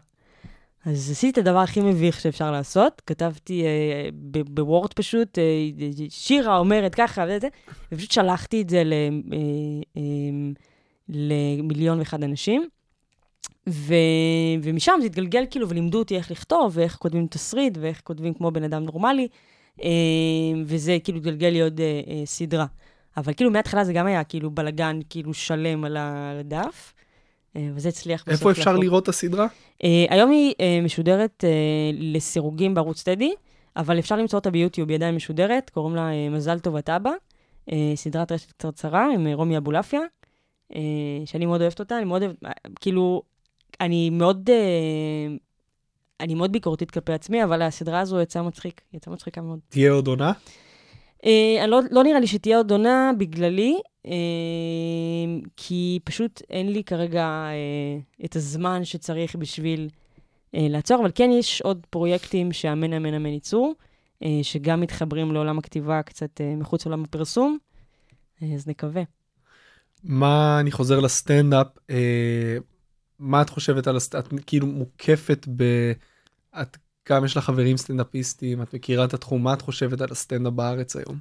[0.84, 4.08] אז עשיתי את הדבר הכי מביך שאפשר לעשות, כתבתי אה,
[4.46, 5.44] בוורד פשוט, אה,
[6.08, 7.48] שירה אומרת ככה וזה,
[7.92, 9.38] ופשוט שלחתי את זה ל, אה,
[9.96, 10.02] אה,
[11.08, 12.68] למיליון ואחד אנשים.
[13.68, 13.94] ו...
[14.62, 18.64] ומשם זה התגלגל כאילו, ולימדו אותי איך לכתוב, ואיך כותבים תסריט, ואיך כותבים כמו בן
[18.64, 19.28] אדם נורמלי,
[19.82, 19.88] אה,
[20.64, 22.66] וזה כאילו התגלגל להיות אה, אה, סדרה.
[23.16, 26.94] אבל כאילו מההתחלה זה גם היה כאילו בלגן כאילו שלם על הדף,
[27.74, 28.32] וזה הצליח בסוף.
[28.32, 28.84] איפה אפשר להפוך.
[28.84, 29.46] לראות את הסדרה?
[30.08, 31.44] היום היא משודרת
[31.92, 33.32] לסירוגים בערוץ טדי,
[33.76, 37.10] אבל אפשר למצוא אותה ביוטיוב, היא עדיין משודרת, קוראים לה מזל טובת אבא,
[37.72, 40.00] אה, סדרת רשת קצרצרה עם רומי אבולעפיה,
[41.24, 42.38] שאני מאוד אוהבת אותה, אני מאוד אוהבת,
[42.80, 43.22] כאילו,
[43.82, 45.36] אני מאוד, אה,
[46.20, 49.58] אני מאוד ביקורתית כלפי עצמי, אבל הסדרה הזו יצאה מצחיק, יצאה מצחיקה מאוד.
[49.68, 50.32] תהיה עוד עונה?
[51.24, 54.12] אה, לא, לא נראה לי שתהיה עוד עונה בגללי, אה,
[55.56, 59.88] כי פשוט אין לי כרגע אה, את הזמן שצריך בשביל
[60.54, 63.72] אה, לעצור, אבל כן יש עוד פרויקטים שאמן אמן אמן יצאו,
[64.22, 67.58] אה, שגם מתחברים לעולם הכתיבה קצת אה, מחוץ לעולם הפרסום,
[68.42, 69.02] אה, אז נקווה.
[70.04, 72.56] מה, אני חוזר לסטנדאפ, אה,
[73.22, 74.26] מה את חושבת על הסטנדאפ?
[74.26, 75.64] את כאילו מוקפת ב...
[76.60, 76.76] את
[77.08, 80.96] גם יש לך חברים סטנדאפיסטים, את מכירה את התחום, מה את חושבת על הסטנדאפ בארץ
[80.96, 81.18] היום?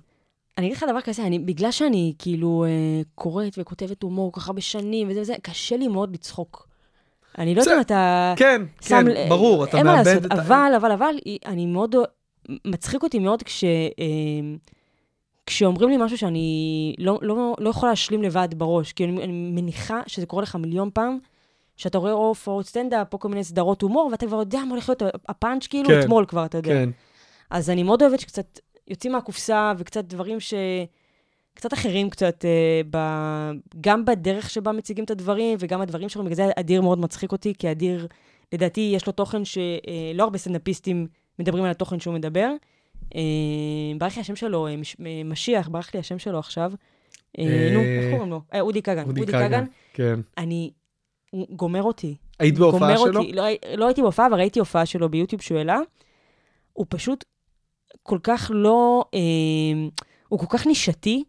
[0.57, 4.47] אני אגיד לך דבר כזה, אני, בגלל שאני כאילו אה, קוראת וכותבת הומור כל כך
[4.47, 6.67] הרבה שנים וזה וזה, קשה לי מאוד לצחוק.
[7.37, 8.33] אני לא יודעת אם אתה...
[8.37, 10.33] כן, שם כן, ל- ברור, אתה מאבד לעשות, את ה...
[10.33, 11.95] אבל, אבל, אבל, אני מאוד,
[12.65, 13.63] מצחיק אותי מאוד כש...
[13.63, 14.55] אה,
[15.45, 20.01] כשאומרים לי משהו שאני לא, לא, לא יכולה להשלים לבד בראש, כי אני, אני מניחה
[20.07, 21.19] שזה קורה לך מיליון פעם,
[21.81, 24.89] שאתה רואה או הופעות סטנדאפ, או כל מיני סדרות הומור, ואתה כבר יודע מה הולך
[24.89, 26.69] להיות הפאנץ' כאילו כן, אתמול כבר, אתה יודע.
[26.69, 26.89] כן,
[27.49, 30.53] אז אני מאוד אוהבת שקצת יוצאים מהקופסה, וקצת דברים ש...
[31.53, 32.97] קצת אחרים קצת, אה, ב...
[33.81, 37.53] גם בדרך שבה מציגים את הדברים, וגם הדברים שלו, בגלל זה אדיר מאוד מצחיק אותי,
[37.59, 38.07] כי אדיר,
[38.53, 41.07] לדעתי, יש לו תוכן שלא הרבה סטנדאפיסטים
[41.39, 42.51] מדברים על התוכן שהוא מדבר.
[43.15, 43.21] אה,
[43.97, 44.95] ברח לי השם שלו, אה, מש...
[45.05, 46.71] אה, משיח, ברח לי השם שלו עכשיו.
[47.39, 48.41] אה, אה, נו, איך קוראים לו?
[48.53, 49.07] אה, אודי כגן.
[49.07, 50.19] אודי כגן, כן.
[50.37, 50.71] אני...
[51.31, 52.15] הוא גומר אותי.
[52.39, 53.19] היית בהופעה שלו?
[53.19, 53.31] אותי.
[53.31, 53.43] לא,
[53.75, 55.79] לא הייתי בהופעה, אבל ראיתי הופעה שלו ביוטיוב שהוא העלה.
[56.73, 57.25] הוא פשוט
[58.03, 59.05] כל כך לא...
[59.13, 59.19] אה,
[60.27, 61.23] הוא כל כך נישתי.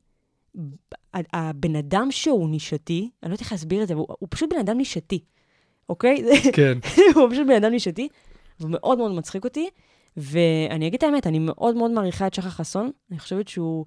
[1.14, 4.52] הבן אדם שהוא נישתי, אני לא יודעת איך להסביר את זה, אבל הוא, הוא פשוט
[4.52, 5.24] בן אדם נישתי,
[5.88, 6.24] אוקיי?
[6.52, 6.78] כן,
[7.14, 8.08] הוא פשוט בן אדם נישתי,
[8.60, 9.68] והוא מאוד מאוד מצחיק אותי.
[10.16, 13.84] ואני אגיד את האמת, אני מאוד מאוד מעריכה את שחר חסון, אני חושבת שהוא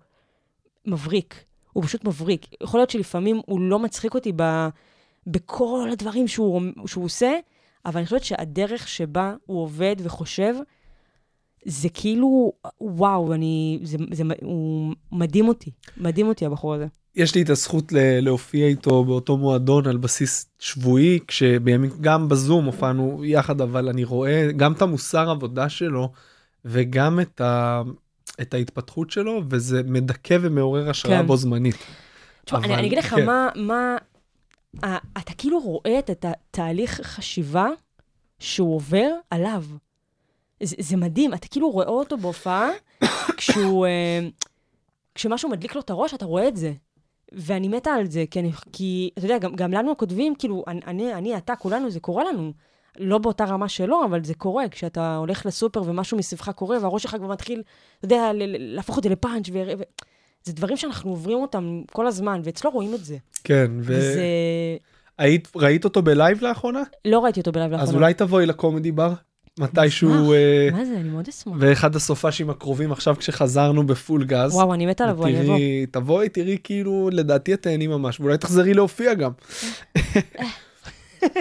[0.85, 1.43] מבריק.
[1.73, 2.45] הוא פשוט מבריק.
[2.63, 4.67] יכול להיות שלפעמים הוא לא מצחיק אותי ב,
[5.27, 7.31] בכל הדברים שהוא, שהוא עושה,
[7.85, 10.53] אבל אני חושבת שהדרך שבה הוא עובד וחושב,
[11.65, 12.51] זה כאילו,
[12.81, 16.87] וואו, אני, זה, זה, הוא מדהים אותי, מדהים אותי הבחור הזה.
[17.15, 22.65] יש לי את הזכות ל- להופיע איתו באותו מועדון על בסיס שבועי, כשבימים, גם בזום
[22.65, 26.11] הופענו יחד, אבל אני רואה גם את המוסר עבודה שלו,
[26.65, 27.81] וגם את, ה,
[28.41, 31.27] את ההתפתחות שלו, וזה מדכא ומעורר השראה כן.
[31.27, 31.77] בו זמנית.
[32.45, 33.25] תשמע, אני, אבל- אני אגיד לך כן.
[33.25, 33.95] מה, מה,
[35.17, 37.67] אתה כאילו רואה את התהליך חשיבה
[38.39, 39.63] שהוא עובר עליו.
[40.63, 42.69] זה, מדהים, אתה כאילו רואה אותו בהופעה,
[43.37, 44.19] כשהוא, אה,
[45.15, 46.73] כשמשהו מדליק לו את הראש, אתה רואה את זה.
[47.31, 51.13] ואני מתה על זה, כי, אני, כי אתה יודע, גם, גם לנו הכותבים, כאילו, אני,
[51.13, 52.53] אני, אתה, כולנו, זה קורה לנו.
[52.99, 57.15] לא באותה רמה שלו, אבל זה קורה, כשאתה הולך לסופר ומשהו מסביבך קורה, והראש שלך
[57.15, 57.63] כבר מתחיל,
[57.97, 59.63] אתה יודע, להפוך את זה לפאנץ', ו...
[59.79, 59.83] ו...
[60.45, 63.17] זה דברים שאנחנו עוברים אותם כל הזמן, ואצלו רואים את זה.
[63.43, 64.23] כן, וזה...
[65.19, 66.83] והיית, ראית אותו בלייב לאחרונה?
[67.05, 67.89] לא ראיתי אותו בלייב לאחרונה.
[67.89, 69.13] אז אולי תבואי לקומדי בר?
[69.59, 71.53] מתישהו, אה, מה זה, אני מאוד אשמח.
[71.59, 74.55] באחד הסופ״שים הקרובים עכשיו כשחזרנו בפול גז.
[74.55, 75.57] וואו, אני מתה לבוא, אני אבוא.
[75.91, 79.31] תבואי, תראי כאילו, לדעתי את תהני ממש, ואולי תחזרי להופיע גם.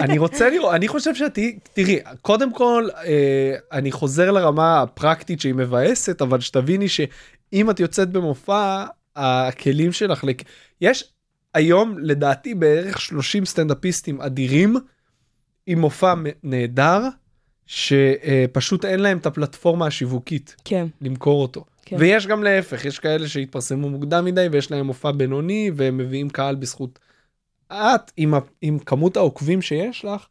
[0.01, 5.41] אני רוצה לראות, אני חושב שאת תהיי, תראי, קודם כל, אה, אני חוזר לרמה הפרקטית
[5.41, 10.43] שהיא מבאסת, אבל שתביני שאם את יוצאת במופע, הכלים שלך, לק...
[10.81, 11.03] יש
[11.53, 14.75] היום לדעתי בערך 30 סטנדאפיסטים אדירים,
[15.67, 16.13] עם מופע
[16.43, 17.01] נהדר,
[17.65, 20.55] שפשוט אין להם את הפלטפורמה השיווקית.
[20.65, 21.65] כן, למכור אותו.
[21.85, 21.95] כן.
[21.99, 26.55] ויש גם להפך, יש כאלה שהתפרסמו מוקדם מדי ויש להם מופע בינוני והם מביאים קהל
[26.55, 26.99] בזכות.
[27.73, 30.25] את, עם, ה- עם כמות העוקבים שיש לך,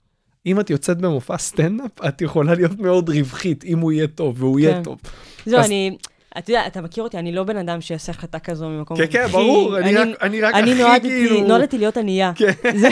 [0.46, 4.60] אם את יוצאת במופע סטנדאפ, את יכולה להיות מאוד רווחית, אם הוא יהיה טוב, והוא
[4.60, 4.82] יהיה כן.
[4.82, 4.98] טוב.
[5.46, 5.96] זהו, אז- אני...
[6.38, 9.22] אתה יודע, אתה מכיר אותי, אני לא בן אדם שיעשה החלטה כזו ממקום כן, כן,
[9.22, 12.32] הכי- ברור, אני רק- אני רק אני הכי נועדתי, כאילו- נולדתי להיות ענייה.
[12.36, 12.50] כן.
[12.80, 12.88] זה-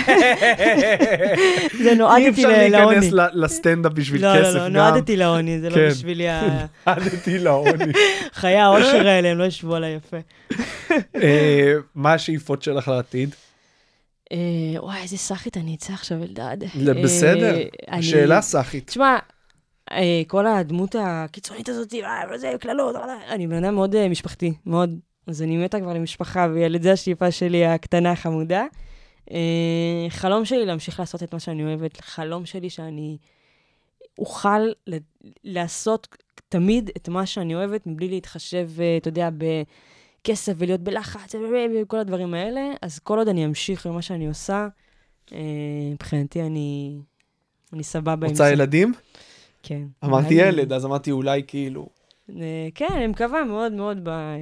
[1.82, 3.00] זה אי נועדתי אפשר ל- לעוני.
[3.00, 4.72] להיכנס לסטנדאפ בשביל לא, כסף לא, לא, גם.
[4.72, 5.78] נועדתי לעוני, זה כן.
[5.80, 7.92] לא בשבילי ה- נועדתי לעוני.
[8.34, 10.16] חיי העושר האלה, הם לא ישבו עליי יפה.
[11.22, 13.34] אה, מה השאיפות שלך לעתיד?
[14.32, 14.38] אה,
[14.82, 16.56] וואי, איזה סאחית אני אצא עכשיו, אלדד.
[17.04, 18.86] בסדר, אה, אני- שאלה סאחית.
[18.86, 19.18] תשמע,
[19.92, 23.02] אה, כל הדמות הקיצונית הזאת, אה, וזה, קללות, אה,
[23.34, 24.98] אני בן אדם מאוד אה, משפחתי, מאוד.
[25.26, 28.64] אז אני מתה כבר למשפחה וילד, זה השאיפה שלי הקטנה החמודה.
[29.30, 29.36] אה,
[30.08, 33.16] חלום שלי להמשיך לעשות את מה שאני אוהבת, חלום שלי שאני
[34.18, 34.60] אוכל
[35.44, 36.08] לעשות
[36.48, 39.28] תמיד את מה שאני אוהבת, מבלי להתחשב, אה, אתה יודע,
[40.24, 41.34] בכסף ולהיות בלחץ
[41.82, 42.60] וכל הדברים האלה.
[42.82, 44.68] אז כל עוד אני אמשיך במה שאני עושה,
[45.32, 45.38] אה,
[45.92, 46.98] מבחינתי אני,
[47.72, 48.92] אני סבבה עם רוצה ילדים?
[49.62, 49.82] כן.
[50.04, 51.88] אמרתי ילד, אז אמרתי אולי כאילו.
[52.40, 54.34] אה, כן, אני מקווה מאוד מאוד ב- אה,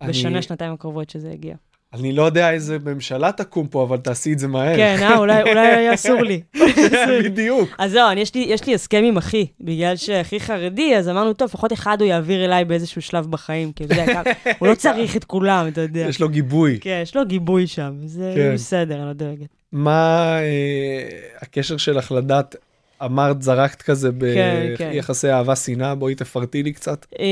[0.00, 1.56] אני- בשנה, שנתיים הקרובות שזה יגיע.
[1.94, 4.76] אני לא יודע איזה ממשלה תקום פה, אבל תעשי את זה מהר.
[4.76, 5.60] כן, אה, אולי אולי
[5.94, 6.40] אסור לי.
[7.24, 7.68] בדיוק.
[7.78, 11.32] אז זהו, אני- יש לי- יש לי הסכם עם אחי, בגלל שאחי חרדי, אז אמרנו,
[11.32, 13.94] טוב, לפחות אחד הוא יעביר אליי באיזשהו שלב בחיים, כי אתה
[14.58, 16.00] הוא לא צריך את כולם, אתה יודע.
[16.08, 16.78] יש לו גיבוי.
[16.80, 18.54] כן, יש לו גיבוי שם, זה כן.
[18.54, 19.48] בסדר, אני לא דואגת.
[19.72, 21.08] מה אה,
[21.42, 22.56] הקשר שלך לדת?
[23.04, 24.90] אמרת, זרקת כזה כן, כן.
[24.92, 27.06] ביחסי אהבה-שנאה, בואי תפרטי לי קצת.
[27.20, 27.24] אה,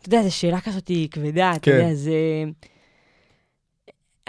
[0.00, 1.70] אתה יודע, זו שאלה כזאת כבדה, אתה כן.
[1.70, 2.12] יודע, זה...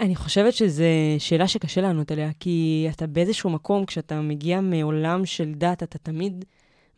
[0.02, 0.84] אני חושבת שזו
[1.18, 6.44] שאלה שקשה לענות עליה, כי אתה באיזשהו מקום, כשאתה מגיע מעולם של דת, אתה תמיד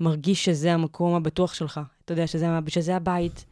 [0.01, 1.81] מרגיש שזה המקום הבטוח שלך.
[2.05, 3.45] אתה יודע, שזה, שזה הבית.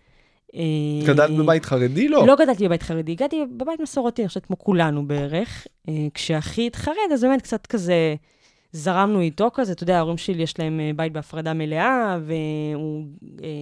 [0.55, 0.61] אה,
[1.07, 2.09] גדלת בבית חרדי?
[2.09, 2.27] לא.
[2.27, 5.67] לא גדלתי בבית חרדי, גדלתי בבית מסורתי, אני חושבת כמו כולנו בערך.
[5.89, 8.15] אה, כשאחי התחרד, אז באמת קצת כזה
[8.73, 12.19] זרמנו איתו כזה, אתה יודע, ההורים שלי יש להם אה, בית בהפרדה מלאה,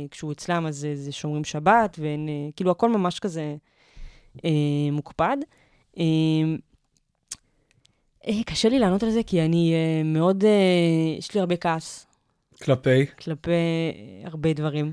[0.08, 3.54] וכשהוא אצלם אז זה- שומרים שבת, וכאילו הכל ממש כזה
[4.92, 5.36] מוקפד.
[6.00, 6.54] אה,
[8.28, 10.50] אה, קשה לי לענות על זה, כי אני אה, מאוד, אה,
[11.18, 12.06] יש לי הרבה כעס
[12.62, 13.06] כלפי?
[13.06, 13.50] כלפי
[14.24, 14.92] הרבה דברים.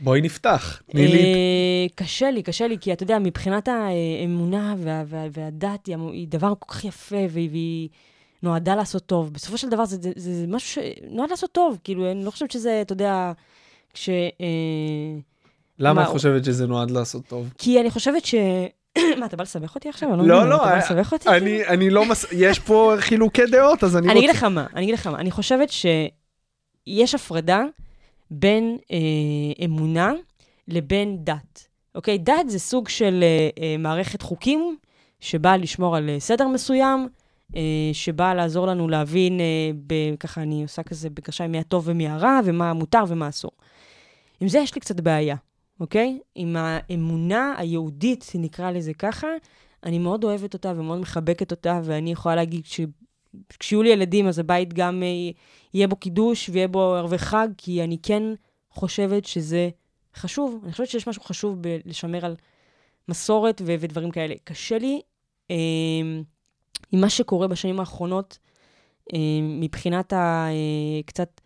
[0.00, 0.82] בואי נפתח.
[0.86, 1.88] תני לי.
[1.94, 6.74] קשה לי, קשה לי, כי אתה יודע, מבחינת האמונה וה, וה, והדת היא, דבר כל
[6.74, 7.88] כך יפה, והיא, והיא
[8.42, 9.32] נועדה לעשות טוב.
[9.32, 12.50] בסופו של דבר זה, זה, זה, זה משהו שנועד לעשות טוב, כאילו, אני לא חושבת
[12.50, 13.32] שזה, אתה יודע,
[13.94, 14.08] כש...
[15.78, 17.52] למה מה, את חושבת שזה נועד לעשות טוב?
[17.58, 18.34] כי אני חושבת ש...
[19.18, 20.08] מה, אתה בא לסבך אותי עכשיו?
[20.08, 21.28] לא, מבינה, לא, אתה בא אה, לסבך אותי?
[21.28, 22.26] אני אני לא מס...
[22.32, 24.38] יש פה חילוקי דעות, אז אני אני אגיד רוצה...
[24.38, 25.18] לך מה, אני אגיד לך מה.
[25.18, 27.64] אני חושבת שיש הפרדה
[28.30, 30.12] בין אה, אמונה
[30.68, 31.66] לבין דת.
[31.94, 32.18] אוקיי?
[32.18, 33.24] דת זה סוג של
[33.60, 34.76] אה, מערכת חוקים
[35.20, 37.08] שבאה לשמור על סדר מסוים,
[37.56, 37.60] אה,
[37.92, 39.40] שבאה לעזור לנו להבין,
[40.20, 43.50] ככה אני עושה כזה בקרשיים, מי הטוב ומי הרע, ומה מותר ומה אסור.
[44.40, 45.36] עם זה יש לי קצת בעיה,
[45.80, 46.18] אוקיי?
[46.34, 49.26] עם האמונה היהודית, נקרא לזה ככה,
[49.84, 52.80] אני מאוד אוהבת אותה ומאוד מחבקת אותה, ואני יכולה להגיד ש...
[53.58, 55.08] כשיהיו לי ילדים, אז הבית גם אה,
[55.74, 58.22] יהיה בו קידוש ויהיה בו ערבי חג, כי אני כן
[58.70, 59.68] חושבת שזה
[60.16, 60.60] חשוב.
[60.64, 62.36] אני חושבת שיש משהו חשוב בלשמר על
[63.08, 64.34] מסורת ו- ודברים כאלה.
[64.44, 65.00] קשה לי
[65.50, 65.56] אה,
[66.92, 68.38] עם מה שקורה בשנים האחרונות,
[69.12, 70.48] אה, מבחינת ה...
[71.06, 71.40] קצת...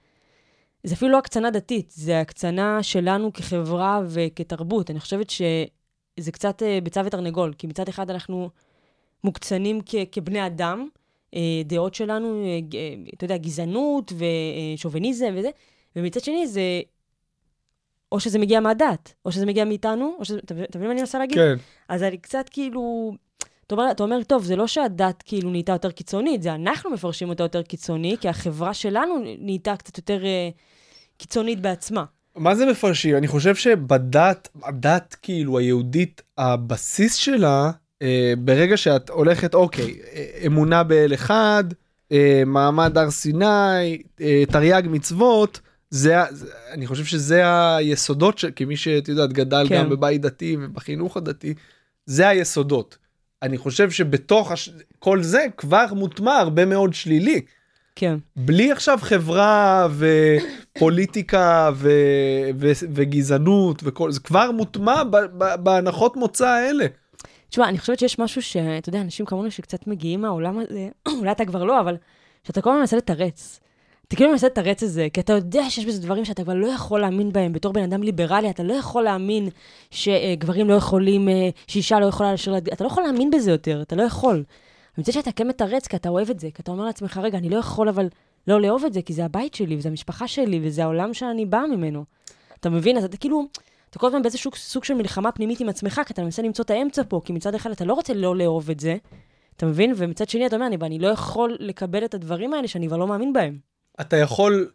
[0.85, 4.91] זה אפילו לא הקצנה דתית, זה הקצנה שלנו כחברה וכתרבות.
[4.91, 8.51] אני חושבת שזה קצת אה, ביצה ותרנגול, כי מצד אחד אנחנו
[9.25, 10.89] מוקצנים כ- כבני אדם,
[11.35, 14.13] אה, דעות שלנו, אה, אה, אתה יודע, גזענות
[14.77, 15.51] ושוביניזם וזה,
[15.97, 16.81] ומצד שני זה,
[18.13, 21.19] או שזה מגיע מהדת, או שזה מגיע מאיתנו, או שזה, אתה מבין מה אני מנסה
[21.19, 21.39] להגיד?
[21.39, 21.55] כן.
[21.89, 23.13] אז אני קצת כאילו,
[23.69, 27.29] אתה אומר, אתה אומר, טוב, זה לא שהדת כאילו נהייתה יותר קיצונית, זה אנחנו מפרשים
[27.29, 30.49] אותה יותר קיצוני, כי החברה שלנו נהייתה קצת יותר אה,
[31.19, 32.05] קיצונית בעצמה.
[32.37, 33.17] מה זה מפרשים?
[33.17, 37.71] אני חושב שבדת, הדת כאילו היהודית, הבסיס שלה,
[38.03, 41.65] אה, ברגע שאת הולכת, אוקיי, אה, אמונה באל אחד,
[42.13, 45.61] אה, מעמד הר סיני, אה, תרי"ג מצוות,
[45.91, 46.17] זה,
[46.71, 47.43] אני חושב שזה
[47.77, 49.79] היסודות, ש- כמי שאת יודעת גדל כן.
[49.79, 51.55] גם בבית דתי ובחינוך הדתי,
[52.07, 52.99] זה היסודות.
[53.43, 54.71] אני חושב שבתוך הש...
[54.99, 57.41] כל זה כבר מוטמע הרבה מאוד שלילי.
[57.95, 58.17] כן.
[58.37, 59.89] בלי עכשיו חברה
[60.77, 61.91] ופוליטיקה ו...
[62.59, 62.73] ו...
[62.93, 65.17] וגזענות וכל זה כבר מוטמע ב...
[65.17, 65.55] ב...
[65.63, 66.87] בהנחות מוצא האלה.
[67.49, 71.45] תשמע, אני חושבת שיש משהו שאתה יודע, אנשים כמונו שקצת מגיעים מהעולם הזה, אולי אתה
[71.45, 71.97] כבר לא, אבל
[72.45, 73.61] שאתה כל הזמן מנסה לתרץ.
[74.09, 76.67] אתה כאילו מנסה לתרץ את זה, כי אתה יודע שיש בזה דברים שאתה כבר לא
[76.67, 77.53] יכול להאמין בהם.
[77.53, 79.49] בתור בן אדם ליברלי, אתה לא יכול להאמין
[79.91, 82.57] שגברים לא יכולים, אה, שאישה לא יכולה לשאול...
[82.57, 84.45] אתה לא יכול להאמין בזה יותר, אתה לא יכול.
[84.99, 87.49] מצד שאתה כן מתרץ, כי אתה אוהב את זה, כי אתה אומר לעצמך, רגע, אני
[87.49, 88.09] לא יכול אבל
[88.49, 91.67] לא לאהוב את זה, כי זה הבית שלי, וזה המשפחה שלי, וזה העולם שאני באה
[91.67, 92.05] ממנו.
[92.61, 92.97] אתה מבין?
[92.97, 93.47] אז אתה כאילו,
[93.91, 96.71] אתה כל הזמן באיזשהו סוג של מלחמה פנימית עם עצמך, כי אתה מנסה למצוא את
[96.71, 98.97] האמצע פה, כי מצד אחד אתה לא רוצה לא לאהוב את זה,
[99.57, 99.93] אתה מבין?
[99.97, 103.07] ומצד שני אתה אומר, אני, ואני לא יכול לקבל את הדברים האלה שאני כבר לא
[103.07, 103.68] מאמין בהם.
[104.01, 104.71] אתה יכול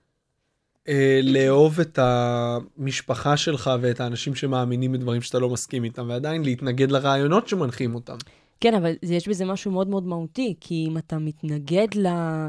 [0.87, 6.91] אה, לאהוב את המשפחה שלך ואת האנשים שמאמינים בדברים שאתה לא מסכים איתם ועדיין להתנגד
[6.91, 8.15] לרעיונות שמנחים אותם.
[8.59, 12.47] כן, אבל יש בזה משהו מאוד מאוד מהותי, כי אם אתה מתנגד אה,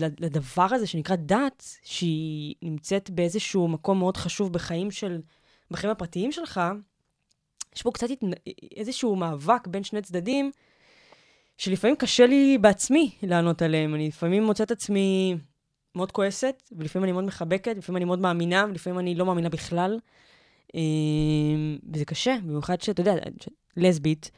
[0.00, 5.20] ל- לדבר הזה שנקרא דת, שהיא נמצאת באיזשהו מקום מאוד חשוב בחיים של,
[5.70, 6.60] בחיים הפרטיים שלך,
[7.76, 8.30] יש פה קצת התנ...
[8.76, 10.50] איזשהו מאבק בין שני צדדים,
[11.58, 13.94] שלפעמים קשה לי בעצמי לענות עליהם.
[13.94, 15.36] אני לפעמים מוצאת עצמי
[15.98, 19.98] מאוד כועסת, ולפעמים אני מאוד מחבקת, לפעמים אני מאוד מאמינה, ולפעמים אני לא מאמינה בכלל.
[20.74, 20.80] אה,
[21.92, 23.14] וזה קשה, במיוחד שאתה יודע,
[23.76, 24.30] לסבית,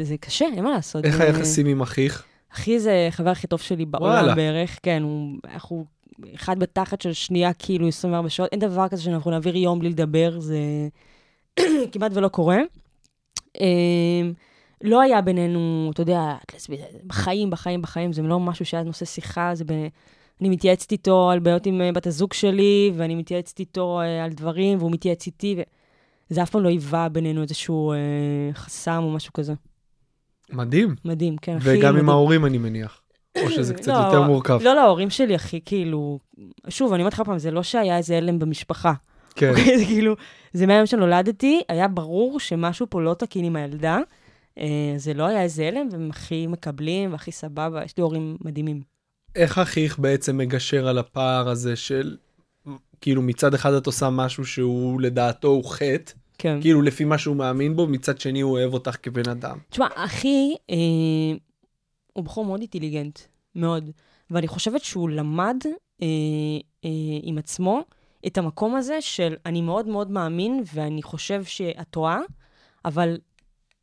[0.00, 1.04] זה קשה, אין מה לעשות.
[1.04, 2.24] איך היחסים עם אחיך?
[2.52, 4.36] אחי זה החבר הכי טוב שלי בעולם.
[4.36, 5.84] בערך, כן, הוא, אנחנו
[6.34, 10.40] אחד בתחת של שנייה, כאילו 24 שעות, אין דבר כזה שאנחנו נעביר יום בלי לדבר,
[10.40, 10.58] זה
[11.92, 12.58] כמעט ולא קורה.
[13.60, 14.32] אמ,
[14.82, 16.34] לא היה בינינו, אתה יודע,
[17.06, 19.72] בחיים, בחיים, בחיים, זה לא משהו שהיה נושא שיחה, זה ב...
[20.40, 24.32] אני מתייעצת איתו על בעיות עם אה, בת הזוג שלי, ואני מתייעצת איתו אה, על
[24.32, 25.56] דברים, והוא מתייעץ איתי,
[26.30, 27.96] וזה אף פעם לא היווה בינינו איזשהו אה,
[28.54, 29.54] חסם או משהו כזה.
[30.52, 30.94] מדהים.
[31.04, 32.08] מדהים, כן, הכי וגם עם.
[32.08, 33.00] ההורים אני מניח.
[33.42, 34.58] או שזה קצת לא, יותר מורכב.
[34.62, 36.18] לא, לא, ההורים שלי הכי כאילו...
[36.68, 38.92] שוב, אני אומרת לך פעם, זה לא שהיה איזה הלם במשפחה.
[39.34, 39.50] כן.
[39.50, 39.78] אוקיי?
[39.78, 40.14] זה כאילו,
[40.52, 43.98] זה מהיום שנולדתי, היה ברור שמשהו פה לא תקין עם הילדה.
[44.58, 48.93] אה, זה לא היה איזה הלם, והם הכי מקבלים והכי סבבה, יש לי הורים מדהימים.
[49.34, 52.16] איך אחיך בעצם מגשר על הפער הזה של
[53.00, 56.60] כאילו מצד אחד את עושה משהו שהוא לדעתו הוא חטא, כן.
[56.60, 59.58] כאילו לפי מה שהוא מאמין בו, מצד שני הוא אוהב אותך כבן אדם.
[59.70, 60.76] תשמע, אחי אה,
[62.12, 63.18] הוא בחור מאוד אינטליגנט,
[63.54, 63.90] מאוד.
[64.30, 65.56] ואני חושבת שהוא למד
[66.02, 66.06] אה,
[66.84, 66.90] אה,
[67.22, 67.82] עם עצמו
[68.26, 72.20] את המקום הזה של אני מאוד מאוד מאמין, ואני חושב שאת טועה,
[72.84, 73.18] אבל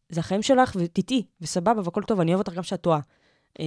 [0.10, 3.00] זה החיים שלך, ותיתי, וסבבה, והכל טוב, אני אוהב אותך גם שאת טועה.
[3.60, 3.66] אה,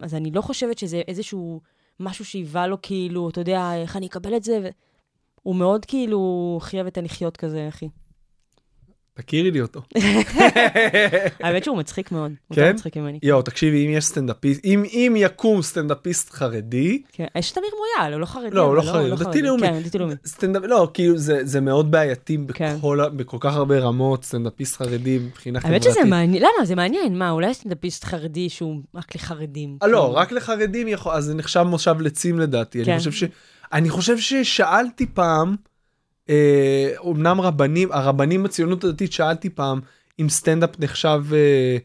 [0.00, 1.60] אז אני לא חושבת שזה איזשהו
[2.00, 4.68] משהו שהיווה לו כאילו, אתה יודע, איך אני אקבל את זה, ו...
[5.42, 7.88] הוא מאוד כאילו חייב את הלחיות כזה, אחי.
[9.14, 9.82] תכירי לי אותו.
[11.40, 12.32] האמת שהוא מצחיק מאוד.
[12.48, 12.72] הוא כן?
[12.74, 13.18] מצחיק ממני.
[13.22, 18.12] יואו, תקשיבי, אם יש סטנדאפיסט, אם, אם יקום סטנדאפיסט חרדי, כן, יש את אמיר מויאל,
[18.12, 18.50] הוא לא חרדי.
[18.50, 19.62] לא, הוא לא אבל חרדי, הוא דתי לאומי.
[19.62, 20.14] כן, דתי לאומי.
[20.26, 22.76] סטנדאפ, לא, כאילו זה, זה מאוד בעייתי כן.
[22.76, 25.86] בכל, בכל כך הרבה רמות, סטנדאפיסט חרדי מבחינה חברתית.
[25.86, 26.64] האמת שזה מעניין, למה?
[26.64, 29.78] זה מעניין, מה, אולי סטנדאפיסט חרדי שהוא רק לחרדים.
[29.82, 30.14] אה, לא, כאילו.
[30.14, 32.84] רק לחרדים יכול, אז זה נחשב מושב לצים לדעתי.
[32.84, 32.90] כן.
[32.90, 33.24] אני חושב ש...
[33.72, 35.56] אני חושב ששאלתי פעם,
[36.30, 39.80] אה, אמנם רבנים, הרבנים בציונות הדתית, שאלתי פעם
[40.20, 41.76] אם סטנדאפ נחשב אה,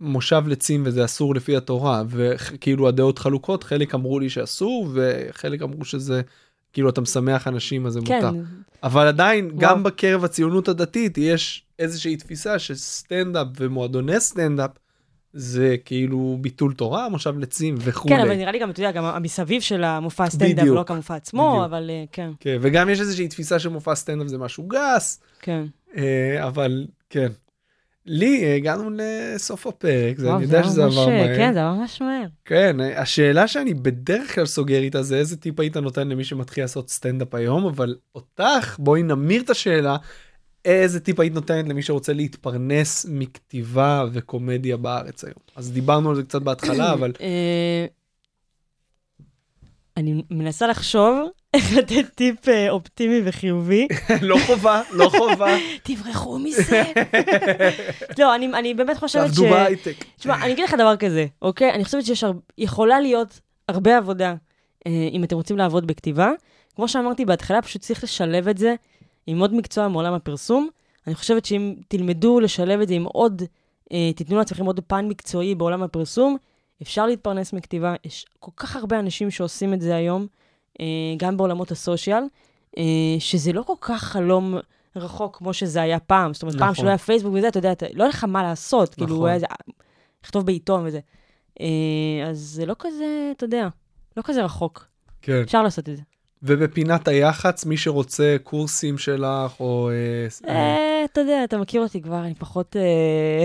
[0.00, 5.84] מושב לצים וזה אסור לפי התורה, וכאילו הדעות חלוקות, חלק אמרו לי שאסור, וחלק אמרו
[5.84, 6.22] שזה,
[6.72, 8.38] כאילו אתה משמח אנשים אז זה כן, מותר.
[8.82, 9.58] אבל עדיין, וואו.
[9.58, 14.70] גם בקרב הציונות הדתית יש איזושהי תפיסה שסטנדאפ ומועדוני סטנדאפ
[15.32, 18.14] זה כאילו ביטול תורה, מושב לצים וכולי.
[18.14, 20.74] כן, אבל נראה לי גם, אתה יודע, גם המסביב של המופע הסטנדאפ, בדיוק.
[20.74, 21.64] לא רק המופע עצמו, בדיוק.
[21.64, 25.64] אבל אה, כן, כן, וגם יש איזושהי תפיסה שמופע סטנדאפ זה משהו גס, כן.
[25.96, 27.28] אה, אבל כן.
[28.08, 31.36] לי אה, הגענו לסוף הפרק, זה, אני יודע שזה עבר אה, מהר.
[31.36, 32.26] כן, זה עבר ממש מהר.
[32.44, 36.90] כן, השאלה שאני בדרך כלל סוגר איתה זה איזה טיפ היית נותן למי שמתחיל לעשות
[36.90, 39.96] סטנדאפ היום, אבל אותך, בואי נמיר את השאלה,
[40.64, 45.38] איזה טיפ היית נותנת למי שרוצה להתפרנס מכתיבה וקומדיה בארץ היום?
[45.56, 47.86] אז דיברנו על זה קצת בהתחלה, אבל אה,
[49.96, 53.88] אני מנסה לחשוב איך לתת טיפ אה, אופטימי וחיובי.
[54.22, 56.82] לא חובה, לא חובה, תברחו מזה.
[58.18, 59.36] לא, אני אני באמת חושבת ש...
[59.36, 60.04] תעבדו בהייטק.
[60.16, 61.72] תשמע, אני אגיד לך דבר כזה, אוקיי?
[61.72, 62.32] אני חושבת שיש, הר...
[62.58, 64.34] יכולה להיות הרבה עבודה
[64.86, 66.30] אה, אם אתם רוצים לעבוד בכתיבה.
[66.74, 68.74] כמו שאמרתי בהתחלה, פשוט צריך לשלב את זה
[69.28, 70.68] עם עוד מקצוע מעולם הפרסום.
[71.06, 73.42] אני חושבת שאם תלמדו לשלב את זה עם עוד,
[73.92, 76.36] אה, תיתנו לעצמכם עוד פן מקצועי בעולם הפרסום,
[76.82, 80.26] אפשר להתפרנס מכתיבה, יש כל כך הרבה אנשים שעושים את זה היום,
[80.80, 82.22] אה, גם בעולמות הסושיאל,
[82.78, 82.82] אה,
[83.18, 84.54] שזה לא כל כך חלום
[84.96, 86.34] רחוק כמו שזה היה פעם.
[86.34, 86.74] זאת אומרת, פעם נכון.
[86.82, 89.26] שלא היה פייסבוק וזה, אתה יודע, אתה- לא היה לך מה לעשות, כאילו, נכון.
[89.26, 89.46] היה איזה-
[90.24, 91.00] לכתוב בעיתון וזה.
[91.60, 91.66] אה,
[92.30, 93.04] אז זה לא כזה,
[93.36, 93.68] אתה יודע,
[94.16, 94.86] לא כזה רחוק.
[95.22, 95.40] כן.
[95.42, 96.02] אפשר לעשות את זה.
[96.42, 99.90] ובפינת היח"צ, מי שרוצה קורסים שלך, או...
[99.90, 102.76] אה, אה, אה, אתה יודע, אתה מכיר אותי כבר, אני פחות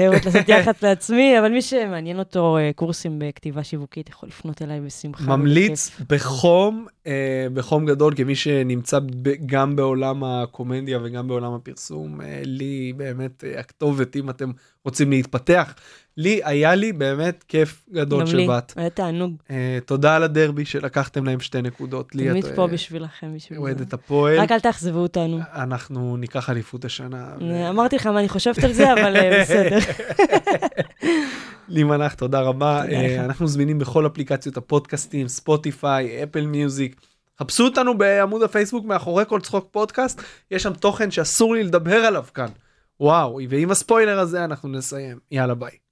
[0.08, 5.38] אוהבת לעשות יח"צ לעצמי, אבל מי שמעניין אותו קורסים בכתיבה שיווקית יכול לפנות אליי בשמחה.
[5.38, 6.88] ממליץ בחום,
[7.54, 9.00] בחום גדול, כמי שנמצא
[9.46, 14.52] גם בעולם הקומדיה וגם בעולם הפרסום, לי באמת הכתובת, אם אתם
[14.86, 15.74] רוצים להתפתח.
[16.18, 18.74] לי, היה לי באמת כיף גדול גם לי, שבאת.
[18.76, 19.36] היה תענוג.
[19.52, 22.16] אה, תודה על הדרבי שלקחתם להם שתי נקודות.
[22.16, 23.60] לי תמיד את, פה אה, בשבילכם, בשביל.
[23.60, 24.40] אוהדת הפועל.
[24.40, 25.40] רק אל תאכזבו אותנו.
[25.54, 27.28] אנחנו ניקח אליפות השנה.
[27.42, 29.78] ו- אה, אמרתי לך מה אני חושבת על זה, אבל בסדר.
[31.68, 32.82] לי מלאך, תודה רבה.
[32.86, 33.20] תודה לך.
[33.20, 37.02] אנחנו זמינים בכל אפליקציות הפודקאסטים, ספוטיפיי, אפל מיוזיק.
[37.40, 40.22] חפשו אותנו בעמוד הפייסבוק מאחורי כל צחוק פודקאסט,
[40.52, 42.48] יש שם תוכן שאסור לי לדבר עליו כאן.
[43.00, 45.20] וואו, ועם הספוילר הזה אנחנו נסיים.
[45.32, 45.83] יאללה ביי.